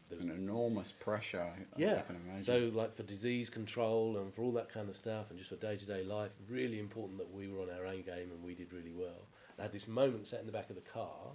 there 0.08 0.18
was 0.18 0.26
An 0.26 0.32
enormous 0.32 0.92
pressure. 0.92 1.52
Yeah. 1.76 1.98
I 1.98 2.02
can 2.02 2.16
imagine. 2.16 2.44
So, 2.44 2.70
like 2.72 2.94
for 2.94 3.02
disease 3.02 3.50
control 3.50 4.18
and 4.18 4.32
for 4.32 4.42
all 4.42 4.52
that 4.52 4.68
kind 4.68 4.88
of 4.88 4.94
stuff, 4.94 5.30
and 5.30 5.38
just 5.38 5.50
for 5.50 5.56
day 5.56 5.76
to 5.76 5.84
day 5.84 6.04
life, 6.04 6.30
really 6.48 6.78
important 6.78 7.18
that 7.18 7.32
we 7.32 7.48
were 7.48 7.62
on 7.62 7.70
our 7.70 7.86
own 7.86 8.02
game 8.02 8.30
and 8.32 8.42
we 8.42 8.54
did 8.54 8.72
really 8.72 8.92
well. 8.92 9.26
I 9.58 9.62
had 9.62 9.72
this 9.72 9.88
moment 9.88 10.26
sat 10.26 10.40
in 10.40 10.46
the 10.46 10.52
back 10.52 10.70
of 10.70 10.76
the 10.76 10.82
car, 10.82 11.32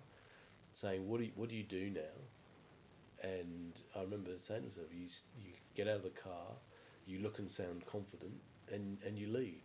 saying, 0.74 1.08
"What 1.08 1.20
do 1.20 1.26
you, 1.26 1.32
what 1.36 1.50
do 1.50 1.56
you 1.56 1.64
do 1.64 1.90
now?" 1.90 3.28
And 3.28 3.80
I 3.96 4.02
remember 4.02 4.32
saying 4.38 4.62
to 4.62 4.68
myself, 4.68 4.88
"You 4.94 5.08
you 5.38 5.54
get 5.76 5.88
out 5.88 5.98
of 5.98 6.04
the 6.04 6.10
car, 6.10 6.56
you 7.06 7.20
look 7.20 7.40
and 7.40 7.52
sound 7.52 7.86
confident, 7.86 8.40
and 8.72 8.98
and 9.06 9.18
you 9.18 9.28
lead." 9.28 9.62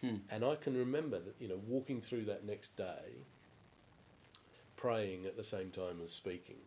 Hmm. 0.00 0.16
And 0.30 0.44
I 0.44 0.56
can 0.56 0.76
remember 0.76 1.18
that 1.18 1.34
you 1.40 1.48
know 1.48 1.60
walking 1.66 2.00
through 2.00 2.24
that 2.26 2.44
next 2.44 2.76
day, 2.76 3.24
praying 4.76 5.26
at 5.26 5.36
the 5.36 5.44
same 5.44 5.70
time 5.70 6.00
as 6.02 6.12
speaking. 6.12 6.58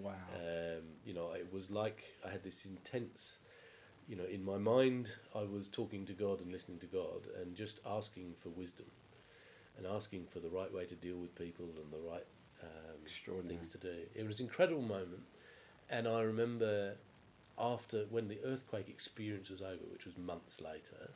wow. 0.00 0.12
Um, 0.34 0.82
you 1.04 1.14
know, 1.14 1.32
it 1.32 1.52
was 1.52 1.70
like 1.70 2.04
I 2.26 2.30
had 2.30 2.42
this 2.42 2.64
intense, 2.64 3.38
you 4.06 4.16
know, 4.16 4.24
in 4.24 4.44
my 4.44 4.58
mind, 4.58 5.10
I 5.34 5.42
was 5.42 5.68
talking 5.68 6.06
to 6.06 6.12
God 6.12 6.40
and 6.40 6.50
listening 6.52 6.78
to 6.80 6.86
God 6.86 7.26
and 7.40 7.54
just 7.54 7.80
asking 7.86 8.34
for 8.40 8.50
wisdom 8.50 8.86
and 9.78 9.86
asking 9.86 10.26
for 10.26 10.40
the 10.40 10.50
right 10.50 10.72
way 10.72 10.84
to 10.86 10.96
deal 10.96 11.16
with 11.16 11.34
people 11.36 11.66
and 11.66 11.92
the 11.92 12.10
right 12.10 12.26
um, 12.62 13.00
Extraordinary. 13.04 13.58
things 13.58 13.72
to 13.72 13.78
do. 13.78 13.94
It 14.14 14.26
was 14.26 14.40
an 14.40 14.46
incredible 14.46 14.82
moment. 14.82 15.24
And 15.90 16.08
I 16.08 16.22
remember 16.22 16.96
after, 17.58 18.04
when 18.10 18.28
the 18.28 18.38
earthquake 18.44 18.88
experience 18.88 19.50
was 19.50 19.62
over, 19.62 19.84
which 19.92 20.06
was 20.06 20.18
months 20.18 20.60
later, 20.60 21.10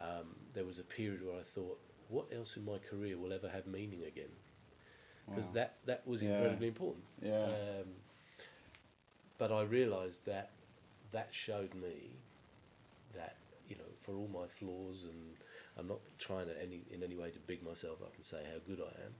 um, 0.00 0.36
there 0.54 0.64
was 0.64 0.78
a 0.78 0.84
period 0.84 1.24
where 1.24 1.38
I 1.38 1.42
thought, 1.42 1.80
what 2.08 2.26
else 2.34 2.56
in 2.56 2.64
my 2.64 2.78
career 2.78 3.18
will 3.18 3.32
ever 3.32 3.48
have 3.48 3.66
meaning 3.66 4.04
again? 4.04 4.30
Because 5.30 5.48
Wow. 5.48 5.54
that, 5.54 5.76
that 5.86 6.06
was 6.06 6.22
Yeah. 6.22 6.30
incredibly 6.30 6.68
important. 6.68 7.04
Yeah. 7.22 7.44
Um, 7.44 7.96
but 9.38 9.52
I 9.52 9.62
realised 9.62 10.26
that 10.26 10.52
that 11.12 11.28
showed 11.34 11.74
me 11.74 12.20
that 13.14 13.36
you 13.68 13.76
know, 13.76 13.90
for 14.02 14.14
all 14.14 14.28
my 14.28 14.46
flaws, 14.48 15.04
and 15.04 15.37
I'm 15.78 15.86
not 15.86 16.00
trying 16.18 16.46
to 16.46 16.62
any 16.62 16.82
in 16.90 17.02
any 17.02 17.14
way 17.14 17.30
to 17.30 17.38
big 17.38 17.62
myself 17.62 18.02
up 18.02 18.12
and 18.16 18.24
say 18.24 18.38
how 18.44 18.58
good 18.66 18.80
I 18.80 19.04
am, 19.04 19.14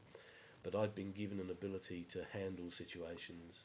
but 0.62 0.74
I'd 0.74 0.94
been 0.94 1.12
given 1.12 1.40
an 1.40 1.50
ability 1.50 2.06
to 2.10 2.24
handle 2.32 2.70
situations, 2.70 3.64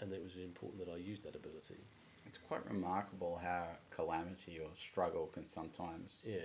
and 0.00 0.12
it 0.12 0.22
was 0.22 0.36
important 0.36 0.84
that 0.84 0.92
I 0.92 0.96
used 0.96 1.24
that 1.24 1.34
ability. 1.34 1.78
It's 2.26 2.38
quite 2.38 2.64
remarkable 2.68 3.40
how 3.42 3.66
calamity 3.90 4.58
or 4.58 4.68
struggle 4.76 5.26
can 5.26 5.44
sometimes 5.44 6.20
Yeah, 6.26 6.40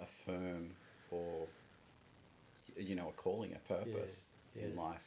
affirm 0.00 0.70
or 1.10 1.46
you 2.76 2.94
know 2.94 3.08
a 3.08 3.12
calling, 3.12 3.54
a 3.54 3.68
purpose 3.68 4.28
Yeah, 4.54 4.62
in 4.64 4.76
yeah. 4.76 4.82
life 4.82 5.06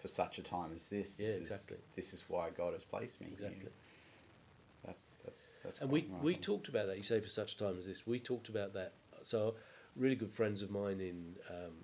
for 0.00 0.08
such 0.08 0.38
a 0.38 0.42
time 0.42 0.70
as 0.74 0.88
this. 0.88 1.18
Yeah, 1.18 1.26
this 1.26 1.40
exactly. 1.40 1.76
Is, 1.76 1.96
this 1.96 2.12
is 2.12 2.24
why 2.28 2.50
God 2.56 2.72
has 2.74 2.84
placed 2.84 3.20
me 3.20 3.28
exactly. 3.32 3.58
here. 3.60 3.72
That's 4.84 5.04
that's 5.24 5.52
that's. 5.64 5.78
And 5.80 5.90
we 5.90 6.08
we 6.22 6.34
talked 6.34 6.68
about 6.68 6.86
that. 6.86 6.96
You 6.96 7.02
say 7.02 7.20
for 7.20 7.28
such 7.28 7.54
a 7.54 7.58
time 7.58 7.76
as 7.78 7.86
this. 7.86 8.06
We 8.06 8.20
talked 8.20 8.48
about 8.48 8.74
that. 8.74 8.94
So, 9.24 9.54
really 9.96 10.16
good 10.16 10.32
friends 10.32 10.62
of 10.62 10.70
mine 10.70 11.00
in 11.00 11.34
um, 11.50 11.74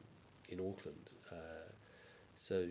in 0.49 0.61
Auckland. 0.61 1.11
Uh, 1.31 1.71
so, 2.37 2.67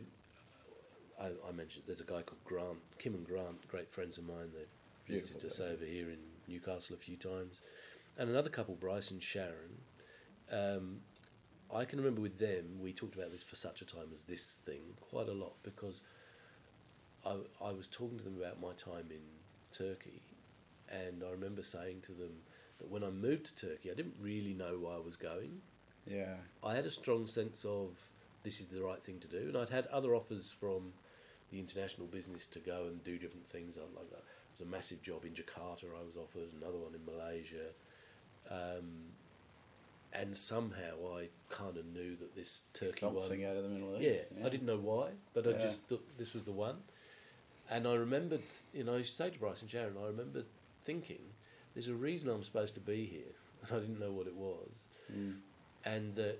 I, 1.20 1.28
I 1.48 1.52
mentioned 1.52 1.84
there's 1.88 2.02
a 2.02 2.06
guy 2.06 2.22
called 2.22 2.44
Grant, 2.44 2.80
Kim 3.00 3.14
and 3.16 3.26
Grant, 3.26 3.68
great 3.68 3.92
friends 3.92 4.18
of 4.18 4.26
mine. 4.26 4.52
They've 4.54 4.68
visited 5.08 5.40
Beautiful 5.42 5.66
us 5.66 5.74
over 5.74 5.86
here 5.86 6.10
in 6.10 6.20
Newcastle 6.48 6.96
a 6.96 7.00
few 7.00 7.18
times, 7.18 7.62
and 8.18 8.30
another 8.30 8.50
couple, 8.50 8.76
Bryce 8.76 9.12
and 9.12 9.22
Sharon. 9.22 9.82
Um, 10.52 11.00
I 11.74 11.86
can 11.86 12.00
remember 12.00 12.22
with 12.22 12.38
them, 12.38 12.66
we 12.80 12.94
talked 12.94 13.16
about 13.16 13.32
this 13.32 13.44
for 13.44 13.56
such 13.56 13.82
a 13.82 13.86
time 13.86 14.10
as 14.14 14.24
this 14.24 14.58
thing 14.66 14.82
quite 15.02 15.28
a 15.28 15.34
lot 15.34 15.54
because 15.64 16.02
I, 17.26 17.38
I 17.64 17.72
was 17.72 17.88
talking 17.88 18.18
to 18.18 18.24
them 18.24 18.38
about 18.38 18.62
my 18.62 18.74
time 18.74 19.08
in 19.10 19.22
Turkey, 19.72 20.22
and 20.90 21.24
I 21.24 21.32
remember 21.32 21.64
saying 21.64 22.02
to 22.04 22.12
them 22.12 22.32
that 22.80 22.90
when 22.90 23.04
I 23.04 23.10
moved 23.10 23.46
to 23.58 23.68
Turkey, 23.68 23.92
I 23.92 23.94
didn't 23.94 24.16
really 24.20 24.54
know 24.54 24.78
where 24.80 24.94
I 24.96 25.00
was 25.00 25.16
going. 25.16 25.62
Yeah. 26.06 26.36
I 26.64 26.76
had 26.76 26.86
a 26.86 26.92
strong 26.92 27.28
sense 27.28 27.66
of 27.66 27.98
this 28.44 28.60
is 28.60 28.68
the 28.68 28.82
right 28.84 29.02
thing 29.04 29.20
to 29.20 29.28
do, 29.28 29.38
and 29.48 29.58
I'd 29.58 29.70
had 29.70 29.88
other 29.88 30.16
offers 30.16 30.52
from 30.52 30.94
the 31.52 31.60
international 31.60 32.08
business 32.08 32.48
to 32.48 32.60
go 32.60 32.86
and 32.88 33.04
do 33.04 33.18
different 33.18 33.50
things. 33.50 33.78
I 33.78 33.82
like 33.82 34.10
that. 34.10 34.18
It 34.18 34.60
was 34.60 34.68
a 34.68 34.70
massive 34.70 35.02
job 35.02 35.24
in 35.26 35.34
Jakarta. 35.34 35.86
I 36.00 36.04
was 36.04 36.18
offered 36.18 36.50
another 36.60 36.78
one 36.78 36.94
in 36.96 37.06
Malaysia, 37.06 37.70
um, 38.50 39.14
and 40.12 40.36
somehow 40.36 41.16
I 41.18 41.30
kind 41.50 41.78
of 41.78 41.86
knew 41.86 42.16
that 42.18 42.36
this 42.36 42.64
Turkey 42.74 43.06
one. 43.06 43.16
Bouncing 43.16 43.46
out 43.46 43.56
of 43.56 43.64
the 43.64 43.70
Middle 43.70 44.00
Yeah, 44.00 44.12
East. 44.12 44.32
I 44.44 44.50
didn't 44.50 44.66
know 44.68 44.78
why, 44.78 45.12
but 45.34 45.48
I 45.48 45.52
Yeah. 45.52 45.58
just 45.58 45.82
thought 45.84 46.06
this 46.18 46.34
was 46.34 46.44
the 46.44 46.52
one. 46.52 46.84
And 47.70 47.88
I 47.88 47.94
remembered, 47.96 48.42
you 48.74 48.84
know, 48.84 48.96
I 48.96 48.98
used 48.98 49.12
to 49.12 49.16
say 49.16 49.30
to 49.30 49.40
Bryce 49.40 49.62
and 49.62 49.72
Sharon, 49.72 49.98
I 49.98 50.08
remember 50.08 50.44
thinking, 50.84 51.22
there's 51.74 51.88
a 51.88 51.94
reason 51.96 52.30
I'm 52.30 52.44
supposed 52.44 52.74
to 52.76 52.80
be 52.80 53.06
here, 53.06 53.34
and 53.68 53.78
I 53.78 53.80
didn't 53.80 54.00
know 54.00 54.12
what 54.12 54.28
it 54.28 54.36
was. 54.36 54.86
Mm. 55.12 55.36
And 55.86 56.16
that 56.16 56.40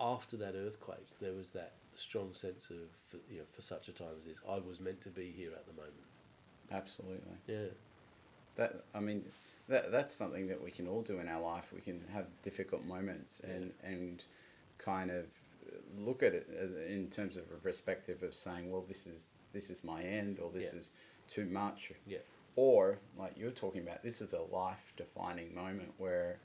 after 0.00 0.36
that 0.38 0.54
earthquake, 0.54 1.08
there 1.20 1.32
was 1.32 1.50
that 1.50 1.72
strong 1.94 2.34
sense 2.34 2.70
of, 2.70 2.76
for, 3.08 3.18
you 3.30 3.38
know, 3.38 3.44
for 3.54 3.62
such 3.62 3.88
a 3.88 3.92
time 3.92 4.08
as 4.18 4.24
this, 4.26 4.40
I 4.48 4.58
was 4.58 4.80
meant 4.80 5.00
to 5.02 5.08
be 5.10 5.32
here 5.36 5.50
at 5.54 5.66
the 5.66 5.72
moment. 5.72 5.94
Absolutely. 6.72 7.36
Yeah, 7.46 7.66
That 8.56 8.84
I 8.94 9.00
mean, 9.00 9.24
that 9.68 9.90
that's 9.92 10.14
something 10.14 10.46
that 10.48 10.62
we 10.62 10.70
can 10.70 10.88
all 10.88 11.02
do 11.02 11.18
in 11.18 11.28
our 11.28 11.40
life. 11.40 11.66
We 11.74 11.80
can 11.80 12.02
have 12.12 12.26
difficult 12.42 12.84
moments 12.84 13.40
and 13.40 13.72
and 13.82 14.22
kind 14.78 15.10
of 15.10 15.26
look 15.98 16.22
at 16.22 16.34
it 16.34 16.48
as 16.58 16.72
in 16.74 17.08
terms 17.10 17.36
of 17.36 17.44
a 17.44 17.56
perspective 17.60 18.22
of 18.22 18.34
saying, 18.34 18.70
well, 18.70 18.84
this 18.86 19.06
is 19.06 19.28
this 19.52 19.70
is 19.70 19.84
my 19.84 20.02
end, 20.02 20.38
or 20.40 20.50
this 20.50 20.72
Yeah. 20.72 20.80
is 20.80 20.90
too 21.28 21.46
much, 21.46 21.92
yeah, 22.06 22.18
or 22.56 22.98
like 23.18 23.32
you're 23.36 23.50
talking 23.50 23.82
about, 23.82 24.02
this 24.02 24.20
is 24.20 24.32
a 24.32 24.40
life 24.42 24.92
defining 24.96 25.54
moment 25.54 25.92
where 25.98 26.38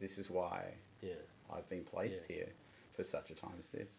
this 0.00 0.18
is 0.18 0.30
why 0.30 0.74
yeah. 1.00 1.14
I've 1.52 1.68
been 1.68 1.84
placed 1.84 2.28
Yeah. 2.28 2.36
here 2.36 2.48
for 2.94 3.04
such 3.04 3.30
a 3.30 3.34
time 3.34 3.54
as 3.58 3.70
this. 3.72 3.92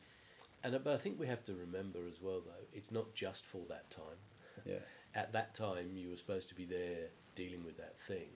And 0.63 0.75
uh, 0.75 0.79
but 0.79 0.93
I 0.93 0.97
think 0.97 1.19
we 1.19 1.27
have 1.27 1.43
to 1.45 1.53
remember 1.53 1.99
as 2.07 2.21
well, 2.21 2.41
though, 2.45 2.65
it's 2.73 2.91
not 2.91 3.13
just 3.13 3.45
for 3.45 3.61
that 3.69 3.89
time. 3.91 4.19
Yeah. 4.65 4.75
at 5.15 5.31
that 5.33 5.55
time 5.55 5.95
you 5.95 6.09
were 6.09 6.17
supposed 6.17 6.49
to 6.49 6.55
be 6.55 6.65
there 6.65 7.07
dealing 7.35 7.63
with 7.63 7.77
that 7.77 7.97
thing 7.99 8.27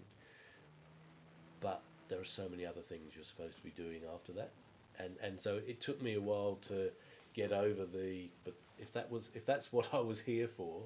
but 1.59 1.83
there 2.07 2.19
are 2.19 2.23
so 2.25 2.47
many 2.49 2.65
other 2.65 2.81
things 2.81 3.13
you're 3.15 3.23
supposed 3.25 3.57
to 3.57 3.63
be 3.63 3.71
doing 3.71 4.01
after 4.13 4.31
that 4.31 4.51
and 4.99 5.17
and 5.21 5.41
so 5.41 5.59
it 5.67 5.81
took 5.81 6.01
me 6.01 6.13
a 6.15 6.21
while 6.21 6.55
to 6.61 6.91
get 7.33 7.51
over 7.51 7.85
the 7.85 8.29
but 8.45 8.53
if 8.77 8.91
that 8.93 9.09
was 9.11 9.29
if 9.33 9.45
that's 9.45 9.71
what 9.75 9.93
I 9.93 9.99
was 9.99 10.21
here 10.21 10.47
for 10.47 10.83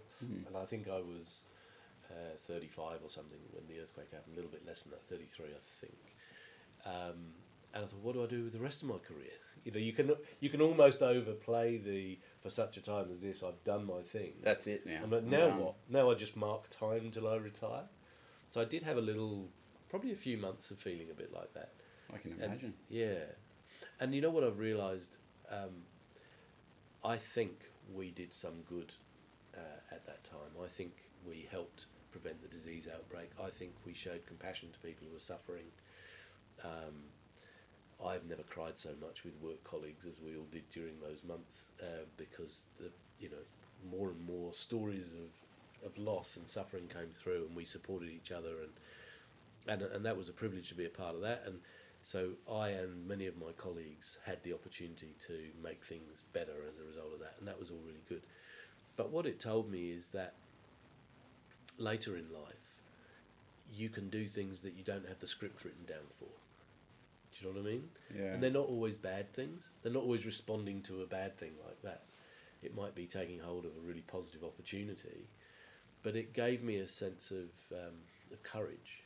and 0.48 0.58
I 0.58 0.66
think 0.66 0.88
I 0.88 1.00
was 1.02 1.44
uh, 2.12 2.36
35 2.48 3.00
or 3.04 3.10
something 3.10 3.40
when 3.52 3.66
the 3.68 3.82
earthquake 3.82 4.12
happened 4.12 4.34
a 4.34 4.36
little 4.36 4.52
bit 4.52 4.66
less 4.66 4.84
than 4.84 4.92
that 4.92 5.02
33 5.02 5.46
I 5.48 5.50
think 5.82 6.16
um, 6.86 7.34
and 7.74 7.84
I 7.84 7.88
thought 7.88 8.00
what 8.02 8.14
do 8.16 8.24
I 8.24 8.28
do 8.28 8.44
with 8.44 8.54
the 8.54 8.60
rest 8.60 8.82
of 8.82 8.88
my 8.88 8.98
career 8.98 9.32
you 9.66 9.72
know 9.72 9.80
you 9.80 9.92
can 9.94 10.12
you 10.40 10.50
can 10.50 10.62
almost 10.62 11.02
overplay 11.02 11.78
the 11.78 12.18
for 12.42 12.50
such 12.50 12.78
a 12.78 12.82
time 12.82 13.08
as 13.12 13.22
this 13.22 13.44
I've 13.44 13.62
done 13.64 13.86
my 13.86 14.02
thing 14.02 14.34
That's 14.42 14.68
it 14.68 14.86
now. 14.86 15.02
and 15.02 15.10
but 15.10 15.26
now 15.26 15.48
Um, 15.50 15.60
what? 15.60 15.76
Now 15.90 16.10
I 16.10 16.14
just 16.16 16.36
mark 16.38 16.70
time 16.70 17.12
till 17.12 17.28
I 17.28 17.36
retire. 17.38 17.84
So 18.50 18.62
I 18.62 18.66
did 18.66 18.84
have 18.84 18.96
a 18.96 19.02
little, 19.02 19.50
probably 19.90 20.14
a 20.14 20.16
few 20.16 20.38
months 20.38 20.72
of 20.72 20.78
feeling 20.80 21.10
a 21.12 21.14
bit 21.14 21.34
like 21.34 21.54
that. 21.54 21.74
I 22.14 22.18
can 22.18 22.32
And- 22.32 22.42
imagine. 22.44 22.74
yeah. 22.90 23.26
And 24.00 24.16
you 24.16 24.22
know 24.22 24.30
what 24.30 24.46
I've 24.46 24.58
realised? 24.60 25.18
Um, 25.50 25.84
I 27.04 27.18
think 27.18 27.66
we 27.94 28.12
did 28.12 28.34
some 28.34 28.62
good 28.70 28.94
uh, 29.54 29.60
at 29.96 30.06
that 30.06 30.24
time. 30.24 30.52
I 30.64 30.68
think 30.68 30.94
we 31.28 31.46
helped 31.52 31.88
prevent 32.18 32.42
the 32.42 32.48
disease 32.48 32.88
outbreak. 32.94 33.30
I 33.44 33.50
think 33.50 33.72
we 33.86 33.94
showed 33.94 34.26
compassion 34.26 34.70
to 34.74 34.80
people 34.80 35.08
who 35.08 35.14
were 35.14 35.20
suffering. 35.20 35.66
Um, 36.64 36.96
I've 38.06 38.26
never 38.26 38.44
cried 38.44 38.74
so 38.80 38.90
much 39.02 39.24
with 39.24 39.34
work 39.42 39.64
colleagues 39.64 40.06
as 40.06 40.22
we 40.24 40.38
all 40.38 40.48
did 40.52 40.70
during 40.70 41.00
those 41.02 41.24
months 41.28 41.72
uh, 41.82 42.06
because 42.16 42.66
the 42.80 42.90
you 43.20 43.30
know 43.30 43.44
more 43.92 44.10
and 44.10 44.28
more 44.28 44.54
stories 44.54 45.14
of 45.14 45.86
of 45.86 45.98
loss 45.98 46.38
and 46.38 46.48
suffering 46.48 46.88
came 46.88 47.10
through, 47.14 47.46
and 47.48 47.56
we 47.56 47.66
supported 47.66 48.10
each 48.10 48.32
other, 48.32 48.54
and 48.62 48.72
and 49.68 49.82
and 49.94 50.06
that 50.06 50.18
was 50.18 50.30
a 50.30 50.34
privilege 50.34 50.70
to 50.70 50.76
be 50.76 50.86
a 50.86 50.90
part 50.90 51.16
of 51.16 51.22
that. 51.22 51.44
And 51.46 51.60
so 52.04 52.30
I 52.52 52.70
and 52.70 53.08
many 53.08 53.28
of 53.28 53.38
my 53.38 53.52
colleagues 53.58 54.18
had 54.26 54.42
the 54.44 54.54
opportunity 54.54 55.14
to 55.28 55.38
make 55.64 55.84
things 55.84 56.24
better 56.34 56.54
as 56.68 56.80
a 56.80 56.88
result 56.88 57.14
of 57.14 57.20
that, 57.20 57.36
and 57.40 57.48
that 57.48 57.60
was 57.60 57.70
all 57.72 57.82
really 57.86 58.04
good. 58.10 58.22
But 58.96 59.12
what 59.12 59.26
it 59.26 59.40
told 59.40 59.72
me 59.72 59.92
is 59.92 60.10
that 60.10 60.34
later 61.78 62.16
in 62.18 62.26
life, 62.34 62.54
you 63.74 63.90
can 63.90 64.10
do 64.10 64.28
things 64.28 64.62
that 64.62 64.74
you 64.74 64.84
don't 64.84 65.08
have 65.08 65.20
the 65.20 65.28
script 65.28 65.64
written 65.64 65.86
down 65.86 66.06
for. 66.20 66.26
Do 66.26 67.48
you 67.48 67.54
know 67.54 67.60
what 67.60 67.68
I 67.68 67.72
mean? 67.72 67.84
Yeah. 68.18 68.34
And 68.34 68.42
they're 68.44 68.50
not 68.50 68.68
always 68.68 68.98
bad 68.98 69.32
things. 69.34 69.74
They're 69.84 69.92
not 69.92 70.04
always 70.04 70.26
responding 70.26 70.82
to 70.84 71.02
a 71.02 71.06
bad 71.06 71.38
thing 71.38 71.52
like 71.66 71.82
that. 71.84 72.04
It 72.64 72.76
might 72.76 72.96
be 72.96 73.06
taking 73.06 73.40
hold 73.40 73.66
of 73.66 73.72
a 73.72 73.88
really 73.88 74.02
positive 74.08 74.44
opportunity, 74.44 75.28
but 76.02 76.16
it 76.16 76.34
gave 76.34 76.64
me 76.64 76.78
a 76.78 76.88
sense 76.88 77.32
of, 77.32 77.50
um, 77.72 77.94
of 78.32 78.42
courage 78.42 79.04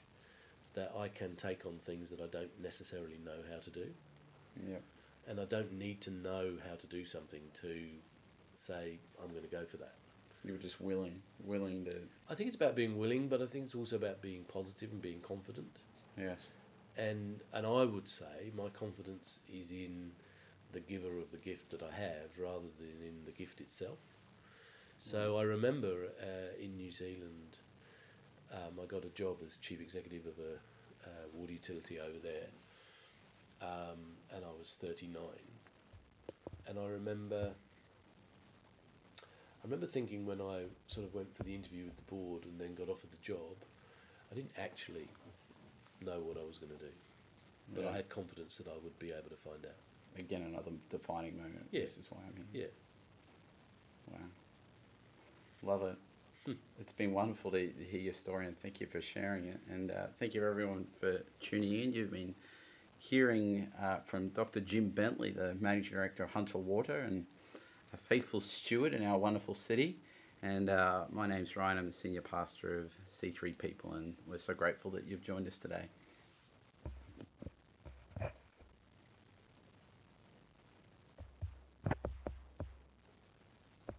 that 0.73 0.93
I 0.97 1.09
can 1.09 1.35
take 1.35 1.65
on 1.65 1.77
things 1.85 2.09
that 2.11 2.21
I 2.21 2.27
don't 2.27 2.61
necessarily 2.61 3.19
know 3.25 3.39
how 3.51 3.59
to 3.59 3.69
do. 3.69 3.87
yeah. 4.69 4.77
And 5.27 5.39
I 5.39 5.45
don't 5.45 5.73
need 5.73 6.01
to 6.01 6.11
know 6.11 6.53
how 6.67 6.75
to 6.75 6.87
do 6.87 7.05
something 7.05 7.41
to 7.61 7.85
say, 8.57 8.97
I'm 9.21 9.29
going 9.29 9.43
to 9.43 9.49
go 9.49 9.65
for 9.65 9.77
that. 9.77 9.93
You 10.43 10.53
were 10.53 10.59
just 10.59 10.81
willing, 10.81 11.21
willing 11.43 11.85
to. 11.85 11.97
I 12.29 12.35
think 12.35 12.47
it's 12.47 12.55
about 12.55 12.75
being 12.75 12.97
willing, 12.97 13.27
but 13.27 13.41
I 13.41 13.45
think 13.45 13.65
it's 13.65 13.75
also 13.75 13.95
about 13.95 14.21
being 14.21 14.43
positive 14.45 14.91
and 14.91 15.01
being 15.01 15.19
confident. 15.21 15.79
Yes. 16.17 16.47
And 16.97 17.41
and 17.53 17.65
I 17.65 17.85
would 17.85 18.09
say 18.09 18.51
my 18.55 18.69
confidence 18.69 19.39
is 19.47 19.71
in 19.71 20.11
the 20.71 20.79
giver 20.79 21.19
of 21.19 21.31
the 21.31 21.37
gift 21.37 21.69
that 21.71 21.83
I 21.83 21.91
have 21.91 22.37
rather 22.39 22.67
than 22.79 23.07
in 23.07 23.25
the 23.25 23.31
gift 23.31 23.61
itself. 23.61 23.99
So 24.99 25.37
I 25.37 25.43
remember 25.43 26.09
uh, 26.21 26.63
in 26.63 26.77
New 26.77 26.91
Zealand, 26.91 27.57
um, 28.51 28.79
I 28.81 28.85
got 28.85 29.03
a 29.03 29.09
job 29.09 29.37
as 29.43 29.57
chief 29.57 29.81
executive 29.81 30.27
of 30.27 30.37
a 30.37 30.53
uh, 31.07 31.27
water 31.33 31.53
utility 31.53 31.99
over 31.99 32.19
there, 32.21 32.49
um, 33.61 33.97
and 34.35 34.45
I 34.45 34.49
was 34.59 34.77
39. 34.79 35.23
And 36.67 36.77
I 36.77 36.85
remember, 36.85 37.51
I 39.61 39.65
remember 39.65 39.85
thinking 39.85 40.25
when 40.25 40.41
I 40.41 40.63
sort 40.87 41.05
of 41.05 41.13
went 41.13 41.35
for 41.35 41.43
the 41.43 41.53
interview 41.53 41.85
with 41.85 41.95
the 41.95 42.15
board 42.15 42.45
and 42.45 42.59
then 42.59 42.73
got 42.73 42.89
offered 42.89 43.11
the 43.11 43.17
job, 43.21 43.55
I 44.31 44.35
didn't 44.35 44.53
actually 44.57 45.07
know 46.01 46.19
what 46.19 46.37
I 46.37 46.45
was 46.45 46.57
going 46.57 46.71
to 46.71 46.79
do, 46.79 46.91
but 47.75 47.85
I 47.85 47.95
had 47.95 48.09
confidence 48.09 48.57
that 48.57 48.67
I 48.67 48.73
would 48.83 48.97
be 48.97 49.11
able 49.11 49.29
to 49.29 49.35
find 49.35 49.63
out. 49.65 50.19
Again, 50.19 50.41
another 50.41 50.71
defining 50.89 51.37
moment. 51.37 51.67
Yeah. 51.71 51.81
This 51.81 51.97
is 51.97 52.07
why 52.09 52.17
I'm 52.27 52.43
here. 52.51 52.69
Yeah. 54.09 54.13
Wow. 54.13 54.17
Love 55.63 55.83
it. 55.83 56.57
it's 56.79 56.91
been 56.91 57.13
wonderful 57.13 57.51
to 57.51 57.71
hear 57.89 58.01
your 58.01 58.13
story 58.13 58.47
and 58.47 58.59
thank 58.59 58.81
you 58.81 58.87
for 58.87 58.99
sharing 58.99 59.45
it. 59.45 59.59
And 59.69 59.91
uh, 59.91 60.07
thank 60.19 60.33
you 60.33 60.45
everyone 60.45 60.87
for 60.99 61.21
tuning 61.39 61.73
in. 61.73 61.93
You've 61.93 62.11
been 62.11 62.33
hearing 62.97 63.67
uh, 63.81 63.97
from 64.05 64.29
Dr. 64.29 64.59
Jim 64.59 64.89
Bentley, 64.89 65.31
the 65.31 65.55
Managing 65.59 65.93
Director 65.93 66.23
of 66.23 66.31
Hunter 66.31 66.57
Water 66.57 66.99
and 66.99 67.25
a 67.93 67.97
faithful 67.97 68.39
steward 68.39 68.93
in 68.93 69.05
our 69.05 69.17
wonderful 69.17 69.55
city. 69.55 69.97
And 70.43 70.69
uh, 70.69 71.05
my 71.11 71.27
name's 71.27 71.55
Ryan. 71.55 71.77
I'm 71.77 71.87
the 71.87 71.93
Senior 71.93 72.21
Pastor 72.21 72.79
of 72.79 72.91
C3 73.07 73.57
People, 73.57 73.93
and 73.93 74.15
we're 74.27 74.37
so 74.37 74.53
grateful 74.53 74.89
that 74.91 75.05
you've 75.05 75.23
joined 75.23 75.47
us 75.47 75.59
today. 75.59 75.85